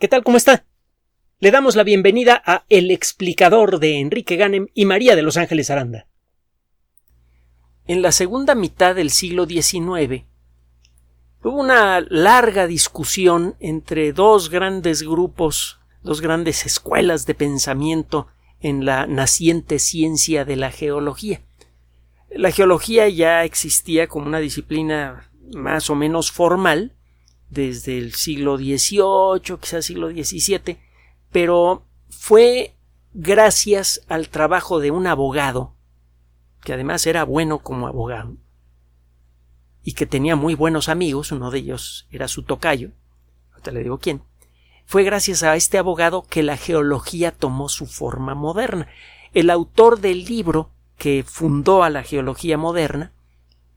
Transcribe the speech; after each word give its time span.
¿Qué 0.00 0.08
tal? 0.08 0.24
¿Cómo 0.24 0.36
está? 0.36 0.64
Le 1.38 1.52
damos 1.52 1.76
la 1.76 1.84
bienvenida 1.84 2.42
a 2.44 2.64
El 2.68 2.90
explicador 2.90 3.78
de 3.78 4.00
Enrique 4.00 4.34
Ganem 4.34 4.66
y 4.74 4.86
María 4.86 5.14
de 5.14 5.22
Los 5.22 5.36
Ángeles 5.36 5.70
Aranda. 5.70 6.08
En 7.86 8.02
la 8.02 8.10
segunda 8.10 8.56
mitad 8.56 8.96
del 8.96 9.10
siglo 9.10 9.46
XIX 9.46 10.24
hubo 11.44 11.60
una 11.60 12.00
larga 12.08 12.66
discusión 12.66 13.54
entre 13.60 14.12
dos 14.12 14.50
grandes 14.50 15.04
grupos, 15.04 15.78
dos 16.02 16.20
grandes 16.20 16.66
escuelas 16.66 17.24
de 17.24 17.36
pensamiento 17.36 18.26
en 18.58 18.84
la 18.84 19.06
naciente 19.06 19.78
ciencia 19.78 20.44
de 20.44 20.56
la 20.56 20.72
geología. 20.72 21.42
La 22.30 22.50
geología 22.50 23.08
ya 23.08 23.44
existía 23.44 24.08
como 24.08 24.26
una 24.26 24.40
disciplina 24.40 25.30
más 25.52 25.88
o 25.88 25.94
menos 25.94 26.32
formal, 26.32 26.96
desde 27.54 27.96
el 27.96 28.12
siglo 28.12 28.58
XVIII, 28.58 29.58
quizás 29.60 29.86
siglo 29.86 30.10
XVII, 30.10 30.78
pero 31.30 31.84
fue 32.10 32.74
gracias 33.12 34.02
al 34.08 34.28
trabajo 34.28 34.80
de 34.80 34.90
un 34.90 35.06
abogado, 35.06 35.74
que 36.62 36.72
además 36.72 37.06
era 37.06 37.24
bueno 37.24 37.60
como 37.60 37.86
abogado, 37.86 38.36
y 39.82 39.92
que 39.92 40.06
tenía 40.06 40.36
muy 40.36 40.54
buenos 40.54 40.88
amigos, 40.88 41.32
uno 41.32 41.50
de 41.50 41.58
ellos 41.60 42.06
era 42.10 42.28
su 42.28 42.42
tocayo, 42.42 42.90
ahorita 43.52 43.70
le 43.70 43.82
digo 43.82 43.98
quién, 43.98 44.22
fue 44.86 45.02
gracias 45.02 45.42
a 45.42 45.56
este 45.56 45.78
abogado 45.78 46.22
que 46.22 46.42
la 46.42 46.56
geología 46.56 47.32
tomó 47.32 47.68
su 47.68 47.86
forma 47.86 48.34
moderna. 48.34 48.88
El 49.32 49.50
autor 49.50 50.00
del 50.00 50.24
libro 50.24 50.70
que 50.98 51.24
fundó 51.26 51.82
a 51.82 51.90
la 51.90 52.02
geología 52.02 52.58
moderna 52.58 53.12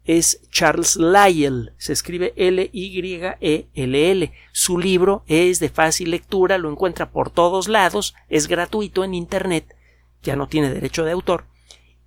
es 0.07 0.41
Charles 0.49 0.95
Lyell, 0.95 1.73
se 1.77 1.91
escribe 1.91 2.33
L-Y-E-L-L. 2.37 4.31
Su 4.53 4.79
libro 4.79 5.23
es 5.27 5.59
de 5.59 5.67
fácil 5.67 6.11
lectura, 6.11 6.57
lo 6.57 6.71
encuentra 6.71 7.11
por 7.11 7.29
todos 7.29 7.67
lados, 7.67 8.15
es 8.29 8.47
gratuito 8.47 9.03
en 9.03 9.13
Internet, 9.13 9.75
ya 10.23 10.37
no 10.37 10.47
tiene 10.47 10.73
derecho 10.73 11.03
de 11.03 11.11
autor, 11.11 11.43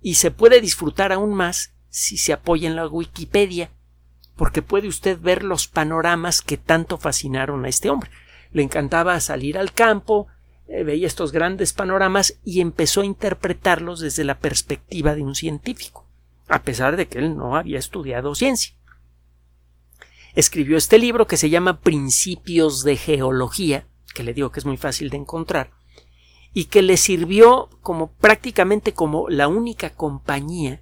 y 0.01 0.15
se 0.15 0.31
puede 0.31 0.61
disfrutar 0.61 1.11
aún 1.11 1.35
más 1.35 1.75
si 1.89 2.17
se 2.17 2.33
apoya 2.33 2.67
en 2.67 2.75
la 2.75 2.87
Wikipedia, 2.87 3.69
porque 4.35 4.63
puede 4.63 4.87
usted 4.87 5.19
ver 5.19 5.43
los 5.43 5.67
panoramas 5.67 6.41
que 6.41 6.57
tanto 6.57 6.97
fascinaron 6.97 7.65
a 7.65 7.69
este 7.69 7.91
hombre. 7.91 8.09
Le 8.51 8.63
encantaba 8.63 9.19
salir 9.19 9.59
al 9.59 9.73
campo, 9.73 10.25
eh, 10.67 10.83
veía 10.83 11.05
estos 11.05 11.31
grandes 11.31 11.71
panoramas 11.73 12.39
y 12.43 12.61
empezó 12.61 13.01
a 13.01 13.05
interpretarlos 13.05 13.99
desde 13.99 14.23
la 14.23 14.39
perspectiva 14.39 15.13
de 15.13 15.21
un 15.21 15.35
científico 15.35 16.07
a 16.47 16.63
pesar 16.63 16.97
de 16.97 17.07
que 17.07 17.19
él 17.19 17.35
no 17.35 17.55
había 17.55 17.79
estudiado 17.79 18.35
ciencia. 18.35 18.75
Escribió 20.33 20.77
este 20.77 20.97
libro 20.97 21.27
que 21.27 21.37
se 21.37 21.49
llama 21.49 21.81
Principios 21.81 22.83
de 22.83 22.95
Geología, 22.95 23.87
que 24.13 24.23
le 24.23 24.33
digo 24.33 24.51
que 24.51 24.59
es 24.59 24.65
muy 24.65 24.77
fácil 24.77 25.09
de 25.09 25.17
encontrar, 25.17 25.71
y 26.53 26.65
que 26.65 26.81
le 26.81 26.97
sirvió 26.97 27.69
como 27.81 28.11
prácticamente 28.13 28.93
como 28.93 29.29
la 29.29 29.47
única 29.47 29.91
compañía 29.91 30.81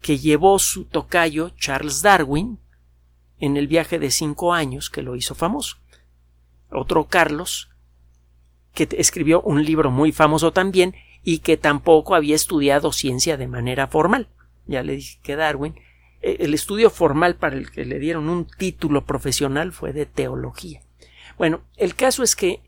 que 0.00 0.18
llevó 0.18 0.58
su 0.58 0.84
tocayo 0.84 1.50
Charles 1.50 2.02
Darwin 2.02 2.58
en 3.38 3.56
el 3.56 3.68
viaje 3.68 3.98
de 3.98 4.10
cinco 4.10 4.52
años 4.52 4.90
que 4.90 5.02
lo 5.02 5.16
hizo 5.16 5.34
famoso. 5.34 5.76
Otro 6.70 7.06
Carlos, 7.06 7.70
que 8.74 8.88
escribió 8.98 9.42
un 9.42 9.64
libro 9.64 9.90
muy 9.90 10.12
famoso 10.12 10.52
también 10.52 10.94
y 11.22 11.38
que 11.38 11.56
tampoco 11.56 12.14
había 12.14 12.36
estudiado 12.36 12.92
ciencia 12.92 13.36
de 13.36 13.48
manera 13.48 13.88
formal 13.88 14.28
ya 14.70 14.82
le 14.82 14.96
dije 14.96 15.18
que 15.22 15.36
Darwin, 15.36 15.74
eh, 16.22 16.36
el 16.40 16.54
estudio 16.54 16.90
formal 16.90 17.36
para 17.36 17.56
el 17.56 17.70
que 17.70 17.84
le 17.84 17.98
dieron 17.98 18.28
un 18.28 18.46
título 18.46 19.04
profesional 19.04 19.72
fue 19.72 19.92
de 19.92 20.06
teología. 20.06 20.80
Bueno, 21.36 21.62
el 21.76 21.94
caso 21.94 22.22
es 22.22 22.36
que 22.36 22.60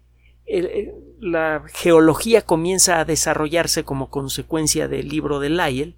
la 1.20 1.62
geología 1.72 2.42
comienza 2.42 2.98
a 2.98 3.04
desarrollarse 3.04 3.84
como 3.84 4.10
consecuencia 4.10 4.88
del 4.88 5.08
libro 5.08 5.38
de 5.38 5.50
Lyell 5.50 5.96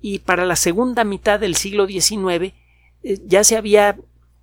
y 0.00 0.20
para 0.20 0.44
la 0.44 0.56
segunda 0.56 1.04
mitad 1.04 1.38
del 1.38 1.54
siglo 1.54 1.86
XIX 1.86 2.54
eh, 3.02 3.18
ya 3.24 3.44
se 3.44 3.56
había 3.56 3.98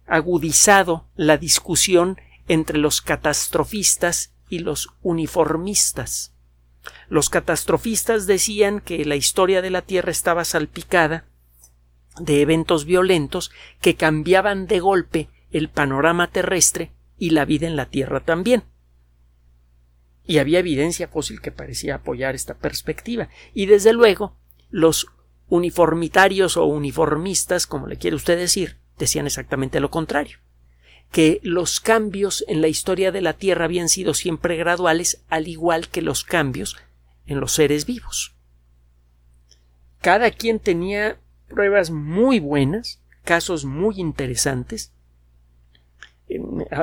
agudizado 0.05 1.07
la 1.15 1.37
discusión 1.37 2.17
entre 2.47 2.77
los 2.77 3.01
catastrofistas 3.01 4.33
y 4.49 4.59
los 4.59 4.89
uniformistas. 5.01 6.33
Los 7.09 7.29
catastrofistas 7.29 8.27
decían 8.27 8.79
que 8.79 9.05
la 9.05 9.15
historia 9.15 9.61
de 9.61 9.69
la 9.69 9.81
Tierra 9.81 10.11
estaba 10.11 10.45
salpicada 10.45 11.25
de 12.19 12.41
eventos 12.41 12.85
violentos 12.85 13.51
que 13.81 13.95
cambiaban 13.95 14.67
de 14.67 14.79
golpe 14.79 15.29
el 15.51 15.69
panorama 15.69 16.31
terrestre 16.31 16.91
y 17.17 17.31
la 17.31 17.45
vida 17.45 17.67
en 17.67 17.75
la 17.75 17.87
Tierra 17.87 18.21
también. 18.21 18.63
Y 20.25 20.37
había 20.37 20.59
evidencia 20.59 21.07
fósil 21.07 21.41
que 21.41 21.51
parecía 21.51 21.95
apoyar 21.95 22.35
esta 22.35 22.57
perspectiva. 22.57 23.29
Y 23.53 23.65
desde 23.65 23.93
luego, 23.93 24.37
los 24.69 25.07
uniformitarios 25.47 26.57
o 26.57 26.65
uniformistas, 26.65 27.67
como 27.67 27.87
le 27.87 27.97
quiere 27.97 28.15
usted 28.15 28.37
decir, 28.37 28.77
decían 28.97 29.25
exactamente 29.25 29.79
lo 29.79 29.91
contrario 29.91 30.39
que 31.11 31.39
los 31.43 31.79
cambios 31.79 32.45
en 32.47 32.61
la 32.61 32.69
historia 32.69 33.11
de 33.11 33.21
la 33.21 33.33
Tierra 33.33 33.65
habían 33.65 33.89
sido 33.89 34.13
siempre 34.13 34.55
graduales, 34.55 35.21
al 35.29 35.47
igual 35.47 35.89
que 35.89 36.01
los 36.01 36.23
cambios 36.23 36.77
en 37.25 37.39
los 37.39 37.51
seres 37.51 37.85
vivos. 37.85 38.33
Cada 39.99 40.31
quien 40.31 40.59
tenía 40.59 41.19
pruebas 41.47 41.91
muy 41.91 42.39
buenas, 42.39 43.01
casos 43.23 43.65
muy 43.65 43.99
interesantes, 43.99 44.93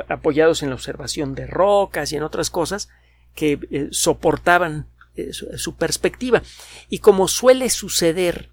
apoyados 0.09 0.63
en 0.63 0.69
la 0.69 0.75
observación 0.75 1.35
de 1.35 1.47
rocas 1.47 2.13
y 2.13 2.17
en 2.17 2.23
otras 2.23 2.51
cosas 2.51 2.91
que 3.35 3.59
eh, 3.71 3.89
soportaban 3.93 4.87
eh, 5.17 5.33
su 5.33 5.75
perspectiva. 5.75 6.43
Y 6.91 6.99
como 6.99 7.29
suele 7.29 7.71
suceder 7.71 8.51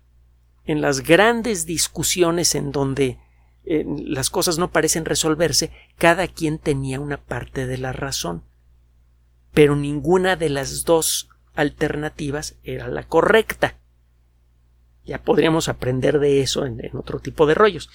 en 0.66 0.82
las 0.82 1.02
grandes 1.02 1.66
discusiones 1.66 2.56
en 2.56 2.72
donde 2.72 3.20
las 3.66 4.30
cosas 4.30 4.58
no 4.58 4.72
parecen 4.72 5.06
resolverse, 5.06 5.72
cada 5.98 6.28
quien 6.28 6.60
tenía 6.60 7.00
una 7.00 7.18
parte 7.18 7.66
de 7.66 7.78
la 7.78 7.94
razón. 7.94 8.44
Pero 9.54 9.76
ninguna 9.76 10.36
de 10.36 10.50
las 10.50 10.84
dos 10.84 11.30
alternativas 11.56 12.58
era 12.64 12.88
la 12.88 13.04
correcta. 13.04 13.78
Ya 15.06 15.24
podríamos 15.24 15.70
aprender 15.70 16.20
de 16.20 16.42
eso 16.42 16.66
en, 16.66 16.80
otro 16.94 17.20
tipo 17.20 17.46
de 17.46 17.56
rollos. 17.56 17.90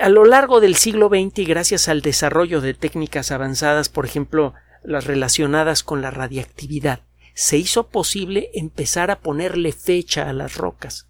a 0.00 0.08
lo 0.10 0.24
largo 0.26 0.60
del 0.60 0.76
siglo 0.76 1.08
XX 1.08 1.48
gracias 1.48 1.88
al 1.88 2.02
desarrollo 2.02 2.60
de 2.60 2.74
técnicas 2.74 3.30
avanzadas, 3.30 3.88
por 3.88 4.04
ejemplo, 4.04 4.52
las 4.84 5.06
relacionadas 5.06 5.82
con 5.82 6.02
la 6.02 6.10
radiactividad, 6.10 7.00
se 7.34 7.56
hizo 7.56 7.88
posible 7.88 8.50
empezar 8.54 9.10
a 9.10 9.20
ponerle 9.20 9.72
fecha 9.72 10.28
a 10.28 10.32
las 10.32 10.56
rocas. 10.56 11.09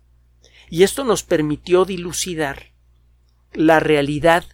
Y 0.70 0.84
esto 0.84 1.04
nos 1.04 1.22
permitió 1.22 1.84
dilucidar 1.84 2.72
la 3.52 3.80
realidad 3.80 4.44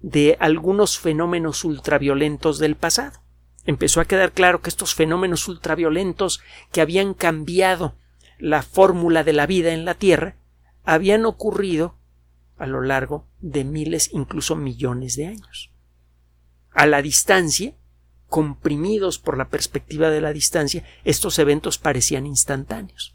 de 0.00 0.36
algunos 0.38 0.98
fenómenos 0.98 1.64
ultraviolentos 1.64 2.58
del 2.58 2.76
pasado 2.76 3.22
empezó 3.64 4.00
a 4.00 4.04
quedar 4.04 4.32
claro 4.32 4.60
que 4.60 4.70
estos 4.70 4.94
fenómenos 4.94 5.48
ultraviolentos 5.48 6.40
que 6.72 6.80
habían 6.80 7.14
cambiado 7.14 7.94
la 8.38 8.62
fórmula 8.62 9.24
de 9.24 9.32
la 9.32 9.46
vida 9.46 9.72
en 9.72 9.84
la 9.84 9.94
Tierra 9.94 10.36
habían 10.84 11.24
ocurrido 11.24 11.96
a 12.58 12.66
lo 12.66 12.80
largo 12.80 13.26
de 13.40 13.64
miles, 13.64 14.10
incluso 14.12 14.56
millones 14.56 15.16
de 15.16 15.26
años. 15.26 15.70
A 16.72 16.86
la 16.86 17.02
distancia, 17.02 17.74
comprimidos 18.28 19.18
por 19.18 19.36
la 19.38 19.48
perspectiva 19.48 20.10
de 20.10 20.20
la 20.20 20.32
distancia, 20.32 20.84
estos 21.04 21.38
eventos 21.38 21.78
parecían 21.78 22.26
instantáneos. 22.26 23.14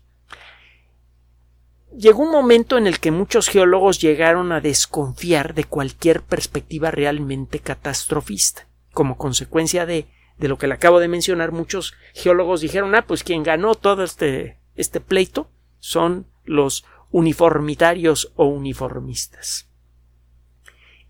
Llegó 1.97 2.24
un 2.24 2.31
momento 2.31 2.78
en 2.78 2.85
el 2.85 3.00
que 3.00 3.12
muchos 3.12 3.50
geólogos 3.50 4.00
llegaron 4.00 4.52
a 4.52 4.62
desconfiar 4.62 5.53
de 5.56 5.63
cualquier 5.63 6.22
perspectiva 6.22 6.91
realmente 6.91 7.60
catastrofista, 7.60 8.68
como 8.94 9.18
consecuencia 9.18 9.86
de 9.86 10.07
de 10.38 10.48
lo 10.48 10.57
que 10.57 10.68
le 10.68 10.75
acabo 10.75 11.00
de 11.00 11.07
mencionar, 11.07 11.51
muchos 11.51 11.94
geólogos 12.13 12.62
dijeron, 12.62 12.95
ah, 12.95 13.06
pues 13.06 13.24
quien 13.24 13.44
ganó 13.44 13.75
todo 13.75 14.04
este, 14.04 14.60
este 14.75 15.00
pleito 15.00 15.50
son 15.80 16.27
los 16.45 16.86
uniformitarios 17.12 18.31
o 18.36 18.45
uniformistas. 18.45 19.68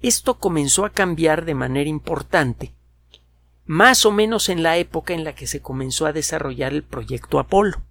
Esto 0.02 0.36
comenzó 0.36 0.86
a 0.86 0.92
cambiar 0.92 1.46
de 1.46 1.56
manera 1.56 1.90
importante, 1.90 2.74
más 3.66 4.06
o 4.06 4.12
menos 4.12 4.48
en 4.48 4.64
la 4.64 4.78
época 4.78 5.14
en 5.14 5.24
la 5.24 5.36
que 5.36 5.48
se 5.48 5.62
comenzó 5.62 6.06
a 6.06 6.14
desarrollar 6.14 6.72
el 6.72 6.84
proyecto 6.84 7.40
Apolo, 7.40 7.82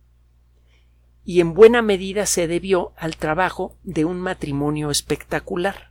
y 1.27 1.41
en 1.41 1.55
buena 1.55 1.83
medida 1.83 2.25
se 2.25 2.47
debió 2.47 2.93
al 2.97 3.17
trabajo 3.17 3.77
de 3.83 4.05
un 4.05 4.21
matrimonio 4.21 4.93
espectacular. 4.93 5.91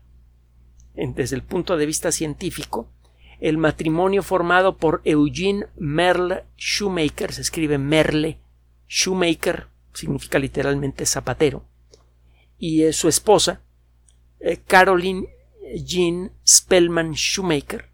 Desde 0.94 1.36
el 1.36 1.44
punto 1.44 1.76
de 1.76 1.86
vista 1.86 2.14
científico, 2.14 2.90
el 3.42 3.58
matrimonio 3.58 4.24
formado 4.24 4.78
por 4.78 5.02
Eugene 5.04 5.68
Merle 5.76 6.46
Shoemaker, 6.56 7.34
se 7.34 7.42
escribe 7.42 7.78
Merle 7.78 8.40
Shoemaker, 8.88 9.68
significa 9.94 10.40
literalmente 10.40 11.06
zapatero, 11.06 11.66
y 12.58 12.90
su 12.94 13.10
esposa, 13.10 13.62
eh, 14.40 14.62
Caroline 14.66 15.28
Jean 15.84 16.32
Spellman 16.48 17.12
Shoemaker 17.12 17.90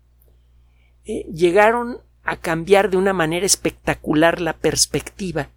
eh, 1.05 1.25
llegaron 1.33 2.01
a 2.23 2.38
cambiar 2.38 2.91
de 2.91 2.97
una 2.97 3.13
manera 3.13 3.47
espectacular 3.47 4.39
la 4.41 4.53
perspectiva 4.53 5.49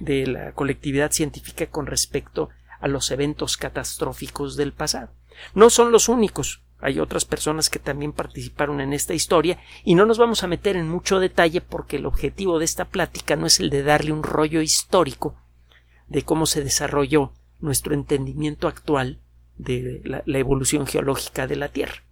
de 0.00 0.26
la 0.26 0.52
colectividad 0.52 1.12
científica 1.12 1.66
con 1.66 1.86
respecto 1.86 2.50
a 2.80 2.88
los 2.88 3.10
eventos 3.10 3.56
catastróficos 3.56 4.56
del 4.56 4.72
pasado. 4.72 5.10
No 5.54 5.70
son 5.70 5.92
los 5.92 6.08
únicos, 6.08 6.62
hay 6.80 7.00
otras 7.00 7.24
personas 7.24 7.70
que 7.70 7.80
también 7.80 8.12
participaron 8.12 8.80
en 8.80 8.92
esta 8.92 9.14
historia 9.14 9.58
y 9.84 9.94
no 9.96 10.06
nos 10.06 10.18
vamos 10.18 10.44
a 10.44 10.46
meter 10.46 10.76
en 10.76 10.88
mucho 10.88 11.18
detalle 11.18 11.60
porque 11.60 11.96
el 11.96 12.06
objetivo 12.06 12.58
de 12.58 12.64
esta 12.64 12.84
plática 12.84 13.34
no 13.34 13.46
es 13.46 13.58
el 13.58 13.70
de 13.70 13.82
darle 13.82 14.12
un 14.12 14.22
rollo 14.22 14.60
histórico 14.62 15.36
de 16.06 16.22
cómo 16.22 16.46
se 16.46 16.62
desarrolló 16.62 17.32
nuestro 17.60 17.94
entendimiento 17.94 18.68
actual 18.68 19.18
de 19.56 20.02
la, 20.04 20.38
evolución 20.38 20.86
geológica 20.86 21.48
de 21.48 21.56
la 21.56 21.68
Tierra, 21.68 22.04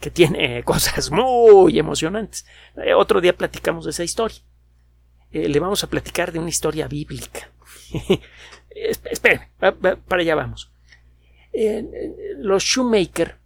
que 0.00 0.10
tiene 0.10 0.62
cosas 0.64 1.10
muy 1.10 1.78
emocionantes. 1.78 2.46
Eh, 2.76 2.94
otro 2.94 3.20
día 3.20 3.36
platicamos 3.36 3.84
de 3.84 3.90
esa 3.90 4.04
historia. 4.04 4.38
Eh, 5.32 5.48
le 5.48 5.60
vamos 5.60 5.84
a 5.84 5.88
platicar 5.88 6.32
de 6.32 6.38
una 6.38 6.48
historia 6.48 6.88
bíblica. 6.88 7.50
Espera, 8.70 9.48
para 9.58 10.22
allá 10.22 10.34
vamos. 10.34 10.70
Eh, 11.52 12.36
los 12.38 12.62
Shoemaker 12.62 13.38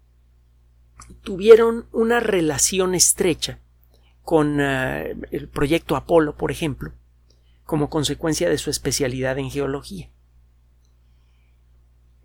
tuvieron 1.22 1.86
una 1.92 2.20
relación 2.20 2.94
estrecha 2.94 3.60
con 4.22 4.60
el 4.60 5.48
proyecto 5.52 5.96
Apolo, 5.96 6.36
por 6.36 6.50
ejemplo, 6.50 6.92
como 7.64 7.90
consecuencia 7.90 8.48
de 8.48 8.58
su 8.58 8.70
especialidad 8.70 9.38
en 9.38 9.50
geología. 9.50 10.10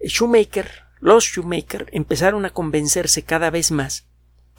Shoemaker, 0.02 0.70
los 1.00 1.26
Shoemaker 1.26 1.90
empezaron 1.92 2.46
a 2.46 2.52
convencerse 2.52 3.24
cada 3.24 3.50
vez 3.50 3.72
más 3.72 4.10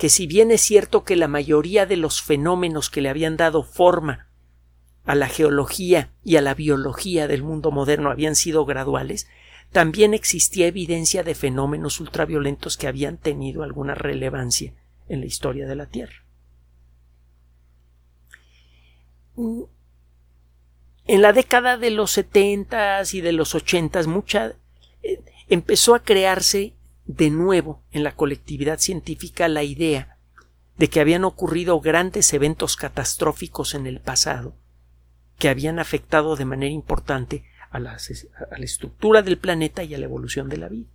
que 0.01 0.09
si 0.09 0.27
bien 0.27 0.51
es 0.51 0.63
cierto 0.63 1.05
que 1.05 1.15
la 1.15 1.29
mayoría 1.29 1.85
de 1.85 1.99
los 1.99 2.23
fenómenos 2.23 2.89
que 2.89 3.03
le 3.03 3.11
habían 3.11 3.37
dado 3.37 3.63
forma 3.63 4.30
a 5.05 5.15
la 5.15 5.29
geología 5.29 6.11
y 6.25 6.37
a 6.37 6.43
la 6.43 6.55
biología 6.55 7.27
del 7.27 7.43
mundo 7.43 7.71
moderno 7.71 8.11
habían 8.11 8.37
sido 8.37 8.65
graduales, 8.65 9.29
también 9.73 10.15
existía 10.15 10.67
evidencia 10.67 11.23
de 11.23 11.35
fenómenos 11.35 12.01
ultraviolentos 12.01 12.77
que 12.77 12.89
habían 12.89 13.17
tenido 13.19 13.63
alguna 13.63 13.95
relevancia 13.95 14.75
en 15.09 15.21
la 15.21 15.27
historia 15.27 15.67
de 15.67 15.77
la 15.77 15.87
Tierra. 15.87 16.25
En 21.07 21.23
la 21.23 21.33
década 21.33 21.77
de 21.77 21.91
los 21.91 22.11
setentas 22.11 23.15
y 23.15 23.21
de 23.21 23.33
los 23.33 23.55
ochentas 23.55 24.07
mucha 24.07 24.55
eh, 25.03 25.21
empezó 25.49 25.95
a 25.95 26.03
crearse 26.03 26.75
de 27.07 27.31
nuevo 27.31 27.83
en 27.91 28.05
la 28.05 28.15
colectividad 28.15 28.79
científica 28.79 29.49
la 29.49 29.63
idea 29.63 30.19
de 30.77 30.89
que 30.89 31.01
habían 31.01 31.25
ocurrido 31.25 31.81
grandes 31.81 32.33
eventos 32.33 32.77
catastróficos 32.77 33.75
en 33.75 33.87
el 33.87 34.01
pasado 34.01 34.55
que 35.41 35.49
habían 35.49 35.81
afectado 35.81 36.37
de 36.37 36.45
manera 36.45 36.71
importante 36.71 37.43
a 37.71 37.81
la, 37.81 37.97
estructura 38.59 39.23
del 39.23 39.39
planeta 39.39 39.83
y 39.83 39.95
a 39.95 39.99
la 39.99 40.05
evolución 40.05 40.49
de 40.49 40.59
la 40.59 40.69
vida. 40.69 40.89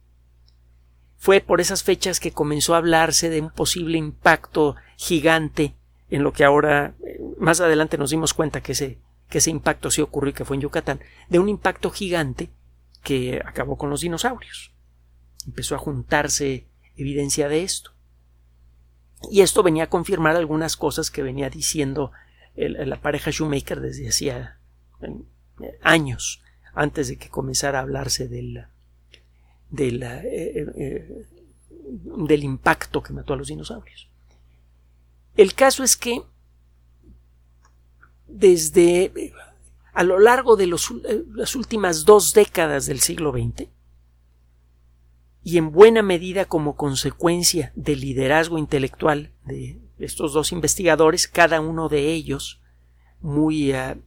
Fue 1.17 1.41
por 1.41 1.59
esas 1.59 1.83
fechas 1.83 2.19
que 2.19 2.31
comenzó 2.31 2.75
a 2.75 2.77
hablarse 2.77 3.29
de 3.29 3.41
un 3.41 3.49
posible 3.49 3.97
impacto 3.97 4.75
gigante 4.97 5.73
en 6.09 6.23
lo 6.23 6.31
que 6.31 6.43
ahora 6.43 6.93
eh, 7.03 7.19
más 7.39 7.59
adelante 7.59 7.97
nos 7.97 8.11
dimos 8.11 8.33
cuenta 8.33 8.61
que 8.61 8.73
ese 8.73 8.99
que 9.29 9.39
ese 9.39 9.49
impacto 9.49 9.89
sí 9.89 10.01
ocurrió 10.01 10.29
y 10.29 10.33
que 10.33 10.45
fue 10.45 10.55
en 10.55 10.61
Yucatán, 10.61 10.99
de 11.29 11.39
un 11.39 11.49
impacto 11.49 11.89
gigante 11.89 12.51
que 13.01 13.41
acabó 13.43 13.75
con 13.75 13.89
los 13.89 14.01
dinosaurios. 14.01 14.71
Empezó 15.47 15.73
a 15.73 15.79
juntarse 15.79 16.67
evidencia 16.95 17.49
de 17.49 17.63
esto. 17.63 17.91
Y 19.31 19.41
esto 19.41 19.63
venía 19.63 19.85
a 19.85 19.89
confirmar 19.89 20.35
algunas 20.35 20.77
cosas 20.77 21.09
que 21.09 21.23
venía 21.23 21.49
diciendo 21.49 22.11
la 22.55 23.01
pareja 23.01 23.31
Shoemaker 23.31 23.81
desde 23.81 24.07
hacía 24.07 24.59
años, 25.81 26.41
antes 26.73 27.07
de 27.07 27.17
que 27.17 27.29
comenzara 27.29 27.79
a 27.79 27.81
hablarse 27.81 28.27
del, 28.27 28.65
del, 29.69 30.03
eh, 30.03 30.21
eh, 30.25 30.65
eh, 30.75 31.25
del 32.27 32.43
impacto 32.43 33.01
que 33.01 33.13
mató 33.13 33.33
a 33.33 33.37
los 33.37 33.47
dinosaurios. 33.47 34.09
El 35.35 35.53
caso 35.53 35.83
es 35.83 35.95
que 35.97 36.21
desde 38.27 39.33
a 39.93 40.03
lo 40.03 40.19
largo 40.19 40.55
de 40.55 40.67
las 40.67 41.55
últimas 41.55 42.05
dos 42.05 42.33
décadas 42.33 42.85
del 42.85 42.99
siglo 42.99 43.31
XX 43.31 43.69
y 45.43 45.57
en 45.57 45.71
buena 45.71 46.01
medida 46.01 46.45
como 46.45 46.75
consecuencia 46.75 47.71
del 47.75 48.01
liderazgo 48.01 48.57
intelectual 48.57 49.31
de 49.45 49.79
estos 49.99 50.33
dos 50.33 50.51
investigadores, 50.51 51.27
cada 51.27 51.61
uno 51.61 51.89
de 51.89 52.11
ellos 52.11 52.61
muy, 53.21 53.71
eh, 53.71 53.97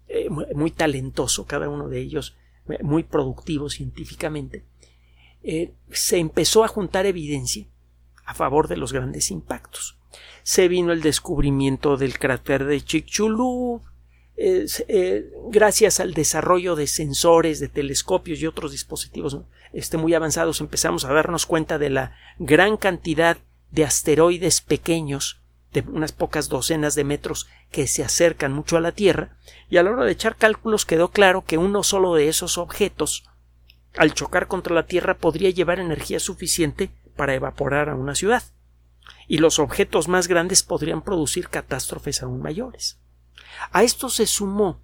muy 0.55 0.70
talentoso, 0.70 1.46
cada 1.46 1.69
uno 1.69 1.88
de 1.88 2.00
ellos 2.00 2.37
muy 2.82 3.02
productivo 3.02 3.70
científicamente, 3.70 4.64
eh, 5.43 5.73
se 5.90 6.19
empezó 6.19 6.64
a 6.64 6.69
juntar 6.69 7.06
evidencia 7.06 7.67
a 8.25 8.35
favor 8.35 8.69
de 8.69 8.76
los 8.76 8.93
grandes 8.93 9.31
impactos. 9.31 9.96
Se 10.43 10.69
vino 10.69 10.93
el 10.93 11.00
descubrimiento 11.00 11.96
del 11.96 12.19
cráter 12.19 12.64
de 12.64 12.81
Chicxulub, 12.82 13.82
eh, 14.37 15.32
gracias 15.50 15.99
al 15.99 16.14
desarrollo 16.14 16.76
de 16.76 16.87
sensores, 16.87 17.58
de 17.58 17.69
telescopios 17.69 18.40
y 18.40 18.46
otros 18.46 18.70
dispositivos 18.70 19.38
este, 19.73 19.96
muy 19.96 20.14
avanzados, 20.14 20.61
empezamos 20.61 21.05
a 21.05 21.12
darnos 21.12 21.46
cuenta 21.46 21.79
de 21.79 21.90
la 21.90 22.17
gran 22.38 22.76
cantidad 22.76 23.38
de 23.70 23.85
asteroides 23.85 24.61
pequeños 24.61 25.43
de 25.73 25.81
unas 25.81 26.12
pocas 26.12 26.49
docenas 26.49 26.94
de 26.94 27.05
metros 27.05 27.47
que 27.70 27.87
se 27.87 28.03
acercan 28.03 28.53
mucho 28.53 28.76
a 28.76 28.81
la 28.81 28.93
Tierra, 28.93 29.37
y 29.69 29.76
a 29.76 29.82
la 29.82 29.91
hora 29.91 30.05
de 30.05 30.12
echar 30.12 30.37
cálculos 30.37 30.87
quedó 30.87 31.09
claro 31.09 31.44
que 31.44 31.59
uno 31.59 31.82
solo 31.82 32.15
de 32.15 32.29
esos 32.29 32.59
objetos, 32.59 33.25
al 33.97 34.15
chocar 34.15 34.47
contra 34.47 34.75
la 34.75 34.87
Tierra, 34.87 35.19
podría 35.19 35.50
llevar 35.50 35.81
energía 35.81 36.20
suficiente 36.20 36.91
para 37.17 37.35
evaporar 37.35 37.88
a 37.88 37.94
una 37.94 38.15
ciudad, 38.15 38.43
y 39.26 39.38
los 39.38 39.59
objetos 39.59 40.09
más 40.09 40.29
grandes 40.29 40.62
podrían 40.62 41.03
producir 41.03 41.49
catástrofes 41.49 42.23
aún 42.23 42.41
mayores. 42.41 42.99
A 43.73 43.82
esto 43.82 44.09
se 44.09 44.26
sumó 44.26 44.81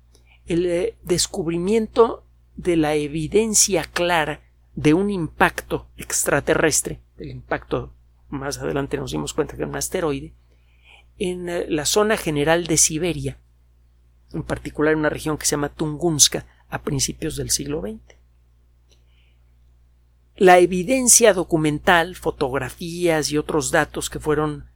el 0.46 0.66
eh, 0.66 0.96
descubrimiento 1.02 2.24
de 2.56 2.76
la 2.76 2.94
evidencia 2.94 3.84
clara 3.84 4.40
de 4.74 4.92
un 4.92 5.10
impacto 5.10 5.86
extraterrestre, 5.96 7.00
el 7.18 7.30
impacto 7.30 7.92
más 8.28 8.58
adelante 8.58 8.96
nos 8.96 9.12
dimos 9.12 9.32
cuenta 9.32 9.54
que 9.54 9.62
era 9.62 9.70
un 9.70 9.76
asteroide, 9.76 10.34
en 11.18 11.48
eh, 11.48 11.66
la 11.68 11.86
zona 11.86 12.16
general 12.16 12.66
de 12.66 12.76
Siberia, 12.76 13.38
en 14.32 14.42
particular 14.42 14.92
en 14.92 15.00
una 15.00 15.10
región 15.10 15.38
que 15.38 15.46
se 15.46 15.52
llama 15.52 15.68
Tunguska, 15.68 16.46
a 16.68 16.82
principios 16.82 17.36
del 17.36 17.50
siglo 17.50 17.80
XX. 17.80 18.16
La 20.36 20.58
evidencia 20.58 21.32
documental, 21.32 22.16
fotografías 22.16 23.30
y 23.30 23.38
otros 23.38 23.70
datos 23.70 24.10
que 24.10 24.18
fueron 24.18 24.66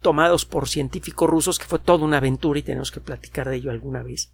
tomados 0.00 0.44
por 0.44 0.68
científicos 0.68 1.28
rusos, 1.28 1.58
que 1.58 1.64
fue 1.64 1.78
toda 1.78 2.04
una 2.04 2.18
aventura 2.18 2.58
y 2.58 2.62
tenemos 2.62 2.92
que 2.92 3.00
platicar 3.00 3.48
de 3.48 3.56
ello 3.56 3.70
alguna 3.70 4.02
vez. 4.02 4.32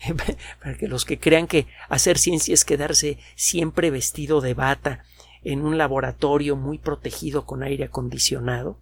Para 0.60 0.76
que 0.76 0.88
los 0.88 1.04
que 1.04 1.18
crean 1.18 1.46
que 1.46 1.66
hacer 1.88 2.18
ciencia 2.18 2.52
es 2.52 2.64
quedarse 2.64 3.18
siempre 3.36 3.90
vestido 3.90 4.40
de 4.40 4.52
bata 4.52 5.04
en 5.42 5.62
un 5.62 5.78
laboratorio 5.78 6.56
muy 6.56 6.78
protegido 6.78 7.46
con 7.46 7.62
aire 7.62 7.84
acondicionado 7.84 8.78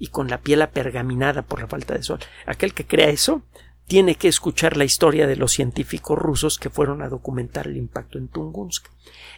y 0.00 0.08
con 0.08 0.28
la 0.28 0.40
piel 0.40 0.62
apergaminada 0.62 1.42
por 1.42 1.60
la 1.60 1.68
falta 1.68 1.94
de 1.94 2.02
sol. 2.02 2.18
Aquel 2.46 2.72
que 2.72 2.86
crea 2.86 3.10
eso 3.10 3.42
tiene 3.86 4.14
que 4.14 4.28
escuchar 4.28 4.76
la 4.76 4.84
historia 4.84 5.26
de 5.26 5.36
los 5.36 5.52
científicos 5.52 6.18
rusos 6.18 6.58
que 6.58 6.70
fueron 6.70 7.02
a 7.02 7.08
documentar 7.08 7.66
el 7.66 7.76
impacto 7.76 8.16
en 8.16 8.28
Tungusk. 8.28 8.88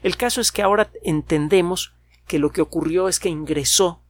El 0.02 0.16
caso 0.16 0.40
es 0.40 0.52
que 0.52 0.62
ahora 0.62 0.90
entendemos 1.02 1.94
que 2.28 2.38
lo 2.38 2.50
que 2.50 2.62
ocurrió 2.62 3.08
es 3.08 3.18
que 3.18 3.28
ingresó 3.28 4.02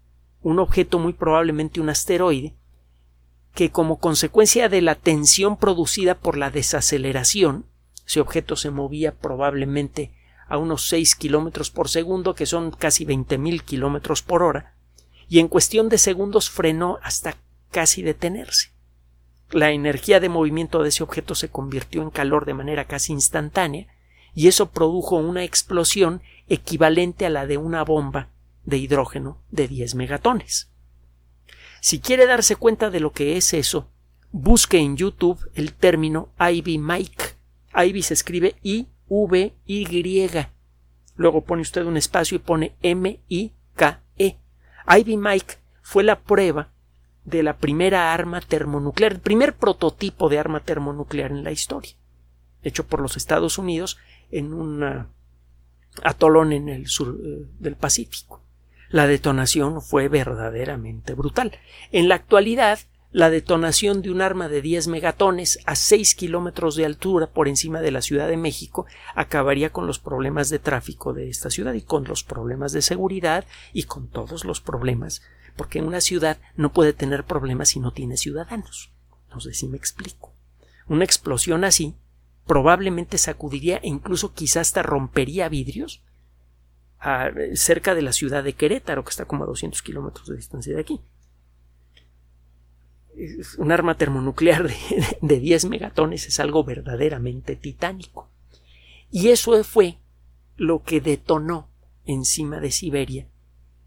un 0.42 0.58
objeto 0.58 0.98
muy 0.98 1.14
probablemente 1.14 1.80
un 1.80 1.88
asteroide, 1.88 2.54
que 3.54 3.70
como 3.70 3.98
consecuencia 3.98 4.68
de 4.68 4.82
la 4.82 4.94
tensión 4.94 5.56
producida 5.56 6.18
por 6.18 6.36
la 6.36 6.50
desaceleración, 6.50 7.64
ese 8.06 8.20
objeto 8.20 8.56
se 8.56 8.70
movía 8.70 9.14
probablemente 9.14 10.12
a 10.48 10.58
unos 10.58 10.86
6 10.88 11.14
kilómetros 11.14 11.70
por 11.70 11.88
segundo, 11.88 12.34
que 12.34 12.44
son 12.44 12.72
casi 12.72 13.06
20.000 13.06 13.62
kilómetros 13.62 14.22
por 14.22 14.42
hora, 14.42 14.74
y 15.32 15.38
en 15.38 15.48
cuestión 15.48 15.88
de 15.88 15.96
segundos 15.96 16.50
frenó 16.50 16.98
hasta 17.02 17.38
casi 17.70 18.02
detenerse. 18.02 18.72
La 19.50 19.70
energía 19.70 20.20
de 20.20 20.28
movimiento 20.28 20.82
de 20.82 20.90
ese 20.90 21.02
objeto 21.02 21.34
se 21.34 21.48
convirtió 21.48 22.02
en 22.02 22.10
calor 22.10 22.44
de 22.44 22.52
manera 22.52 22.84
casi 22.84 23.14
instantánea, 23.14 23.86
y 24.34 24.48
eso 24.48 24.72
produjo 24.72 25.16
una 25.16 25.42
explosión 25.42 26.20
equivalente 26.50 27.24
a 27.24 27.30
la 27.30 27.46
de 27.46 27.56
una 27.56 27.82
bomba 27.82 28.28
de 28.66 28.76
hidrógeno 28.76 29.38
de 29.50 29.68
10 29.68 29.94
megatones. 29.94 30.68
Si 31.80 31.98
quiere 31.98 32.26
darse 32.26 32.56
cuenta 32.56 32.90
de 32.90 33.00
lo 33.00 33.12
que 33.12 33.38
es 33.38 33.54
eso, 33.54 33.88
busque 34.32 34.80
en 34.80 34.98
YouTube 34.98 35.50
el 35.54 35.72
término 35.72 36.28
Ivy 36.38 36.76
Mike. 36.76 37.24
Ivy 37.74 38.02
se 38.02 38.12
escribe 38.12 38.56
I-V-Y. 38.62 40.28
Luego 41.16 41.40
pone 41.40 41.62
usted 41.62 41.86
un 41.86 41.96
espacio 41.96 42.36
y 42.36 42.40
pone 42.40 42.76
M-I-K-E. 42.82 44.02
Ivy 44.86 45.16
Mike 45.16 45.56
fue 45.82 46.02
la 46.02 46.20
prueba 46.20 46.70
de 47.24 47.42
la 47.42 47.56
primera 47.56 48.12
arma 48.12 48.40
termonuclear, 48.40 49.12
el 49.12 49.20
primer 49.20 49.54
prototipo 49.54 50.28
de 50.28 50.38
arma 50.38 50.60
termonuclear 50.60 51.30
en 51.30 51.44
la 51.44 51.52
historia, 51.52 51.92
hecho 52.62 52.86
por 52.86 53.00
los 53.00 53.16
Estados 53.16 53.58
Unidos 53.58 53.98
en 54.30 54.52
un 54.52 55.06
atolón 56.02 56.52
en 56.52 56.68
el 56.68 56.88
sur 56.88 57.18
eh, 57.22 57.46
del 57.58 57.76
Pacífico. 57.76 58.40
La 58.88 59.06
detonación 59.06 59.80
fue 59.80 60.08
verdaderamente 60.08 61.14
brutal. 61.14 61.52
En 61.92 62.08
la 62.08 62.16
actualidad, 62.16 62.78
la 63.12 63.28
detonación 63.28 64.00
de 64.00 64.10
un 64.10 64.22
arma 64.22 64.48
de 64.48 64.62
10 64.62 64.88
megatones 64.88 65.58
a 65.66 65.76
6 65.76 66.14
kilómetros 66.14 66.76
de 66.76 66.86
altura 66.86 67.26
por 67.28 67.46
encima 67.46 67.82
de 67.82 67.90
la 67.90 68.00
Ciudad 68.00 68.26
de 68.26 68.38
México 68.38 68.86
acabaría 69.14 69.70
con 69.70 69.86
los 69.86 69.98
problemas 69.98 70.48
de 70.48 70.58
tráfico 70.58 71.12
de 71.12 71.28
esta 71.28 71.50
ciudad 71.50 71.74
y 71.74 71.82
con 71.82 72.04
los 72.04 72.24
problemas 72.24 72.72
de 72.72 72.80
seguridad 72.80 73.44
y 73.74 73.84
con 73.84 74.08
todos 74.08 74.46
los 74.46 74.62
problemas, 74.62 75.20
porque 75.56 75.82
una 75.82 76.00
ciudad 76.00 76.38
no 76.56 76.72
puede 76.72 76.94
tener 76.94 77.24
problemas 77.24 77.68
si 77.68 77.80
no 77.80 77.92
tiene 77.92 78.16
ciudadanos. 78.16 78.90
No 79.30 79.40
sé 79.40 79.52
si 79.52 79.68
me 79.68 79.76
explico. 79.76 80.32
Una 80.88 81.04
explosión 81.04 81.64
así 81.64 81.94
probablemente 82.46 83.18
sacudiría 83.18 83.76
e 83.76 83.88
incluso 83.88 84.32
quizás 84.32 84.68
hasta 84.68 84.82
rompería 84.82 85.50
vidrios 85.50 86.02
cerca 87.54 87.94
de 87.94 88.02
la 88.02 88.12
ciudad 88.12 88.44
de 88.44 88.52
Querétaro, 88.54 89.04
que 89.04 89.10
está 89.10 89.26
como 89.26 89.44
a 89.44 89.48
200 89.48 89.82
kilómetros 89.82 90.28
de 90.28 90.36
distancia 90.36 90.74
de 90.74 90.80
aquí 90.80 91.00
un 93.58 93.72
arma 93.72 93.96
termonuclear 93.96 94.68
de, 95.20 95.40
10 95.40 95.66
megatones 95.66 96.26
es 96.26 96.40
algo 96.40 96.64
verdaderamente 96.64 97.56
titánico. 97.56 98.28
Y 99.10 99.28
eso 99.28 99.62
fue 99.64 99.98
lo 100.56 100.82
que 100.82 101.00
detonó 101.00 101.68
encima 102.06 102.60
de 102.60 102.70
Siberia 102.70 103.26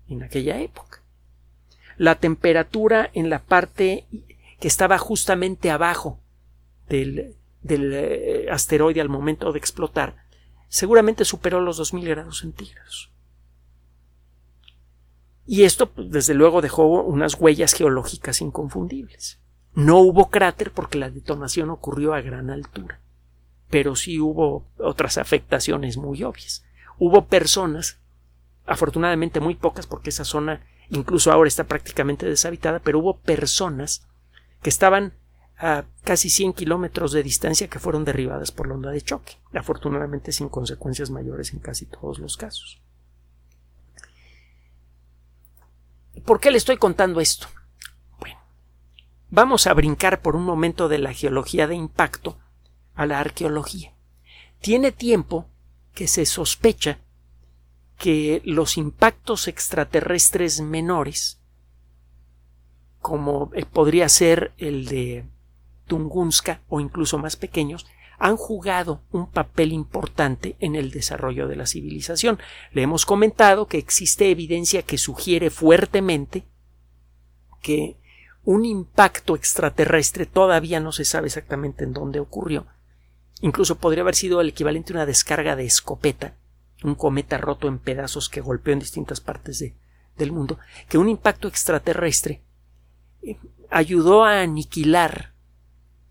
en 0.07 0.23
aquella 0.23 0.59
época. 0.59 1.01
La 1.97 2.15
temperatura 2.15 3.09
en 3.13 3.29
la 3.29 3.43
parte 3.43 4.05
que 4.59 4.67
estaba 4.67 4.97
justamente 4.97 5.71
abajo 5.71 6.19
del, 6.87 7.35
del 7.61 7.93
eh, 7.93 8.47
asteroide 8.51 9.01
al 9.01 9.09
momento 9.09 9.51
de 9.51 9.59
explotar 9.59 10.25
seguramente 10.67 11.25
superó 11.25 11.61
los 11.61 11.77
2000 11.77 12.09
grados 12.09 12.39
centígrados. 12.39 13.11
Y 15.45 15.63
esto, 15.63 15.91
pues, 15.91 16.09
desde 16.09 16.33
luego, 16.33 16.61
dejó 16.61 16.85
unas 17.03 17.39
huellas 17.39 17.73
geológicas 17.73 18.41
inconfundibles. 18.41 19.39
No 19.73 19.99
hubo 19.99 20.29
cráter 20.29 20.71
porque 20.71 20.97
la 20.97 21.09
detonación 21.09 21.69
ocurrió 21.69 22.13
a 22.13 22.21
gran 22.21 22.49
altura, 22.49 23.01
pero 23.69 23.95
sí 23.95 24.19
hubo 24.19 24.65
otras 24.77 25.17
afectaciones 25.17 25.97
muy 25.97 26.23
obvias. 26.23 26.63
Hubo 26.97 27.25
personas, 27.25 27.99
afortunadamente 28.65 29.41
muy 29.41 29.55
pocas 29.55 29.85
porque 29.85 30.11
esa 30.11 30.23
zona 30.23 30.65
incluso 30.89 31.31
ahora 31.31 31.49
está 31.49 31.65
prácticamente 31.65 32.25
deshabitada, 32.25 32.79
pero 32.79 32.99
hubo 32.99 33.17
personas 33.17 34.07
que 34.61 34.69
estaban 34.69 35.13
a 35.57 35.85
casi 36.03 36.29
100 36.29 36.53
kilómetros 36.53 37.11
de 37.11 37.23
distancia 37.23 37.67
que 37.67 37.79
fueron 37.79 38.05
derribadas 38.05 38.51
por 38.51 38.67
la 38.67 38.75
onda 38.75 38.91
de 38.91 39.01
choque, 39.01 39.33
afortunadamente 39.53 40.31
sin 40.31 40.49
consecuencias 40.49 41.09
mayores 41.09 41.53
en 41.53 41.59
casi 41.59 41.85
todos 41.85 42.19
los 42.19 42.37
casos. 42.37 42.81
¿Por 46.23 46.39
qué 46.39 46.51
le 46.51 46.57
estoy 46.57 46.77
contando 46.77 47.19
esto? 47.19 47.47
Bueno, 48.19 48.39
vamos 49.29 49.67
a 49.67 49.73
brincar 49.73 50.21
por 50.21 50.35
un 50.35 50.43
momento 50.43 50.87
de 50.87 50.99
la 50.99 51.13
geología 51.13 51.67
de 51.67 51.75
impacto 51.75 52.37
a 52.95 53.05
la 53.05 53.19
arqueología. 53.19 53.93
Tiene 54.59 54.91
tiempo 54.91 55.47
que 55.93 56.07
se 56.07 56.25
sospecha 56.25 56.99
que 57.97 58.41
los 58.45 58.77
impactos 58.77 59.47
extraterrestres 59.47 60.61
menores, 60.61 61.39
como 62.99 63.51
eh, 63.53 63.65
podría 63.65 64.09
ser 64.09 64.53
el 64.57 64.85
de 64.85 65.25
Tunguska 65.87 66.61
o 66.67 66.79
incluso 66.79 67.17
más 67.17 67.35
pequeños, 67.35 67.85
han 68.17 68.37
jugado 68.37 69.01
un 69.11 69.29
papel 69.29 69.73
importante 69.73 70.55
en 70.59 70.75
el 70.75 70.91
desarrollo 70.91 71.47
de 71.47 71.55
la 71.55 71.65
civilización. 71.65 72.39
Le 72.71 72.83
hemos 72.83 73.05
comentado 73.05 73.67
que 73.67 73.77
existe 73.77 74.29
evidencia 74.31 74.83
que 74.83 74.97
sugiere 74.97 75.49
fuertemente 75.49 76.45
que 77.61 77.97
un 78.43 78.63
impacto 78.63 79.35
extraterrestre 79.35 80.25
todavía 80.25 80.79
no 80.79 80.91
se 80.91 81.03
sabe 81.03 81.27
exactamente 81.27 81.83
en 81.83 81.93
dónde 81.93 82.19
ocurrió. 82.19 82.67
Incluso 83.41 83.77
podría 83.77 84.03
haber 84.03 84.15
sido 84.15 84.39
el 84.39 84.49
equivalente 84.49 84.93
a 84.93 84.97
una 84.97 85.05
descarga 85.05 85.55
de 85.55 85.65
escopeta, 85.65 86.35
un 86.83 86.95
cometa 86.95 87.37
roto 87.37 87.67
en 87.67 87.79
pedazos 87.79 88.29
que 88.29 88.41
golpeó 88.41 88.73
en 88.73 88.79
distintas 88.79 89.19
partes 89.19 89.63
del 90.17 90.31
mundo, 90.31 90.59
que 90.87 90.97
un 90.97 91.09
impacto 91.09 91.47
extraterrestre 91.47 92.43
eh, 93.23 93.37
ayudó 93.69 94.23
a 94.23 94.41
aniquilar 94.41 95.33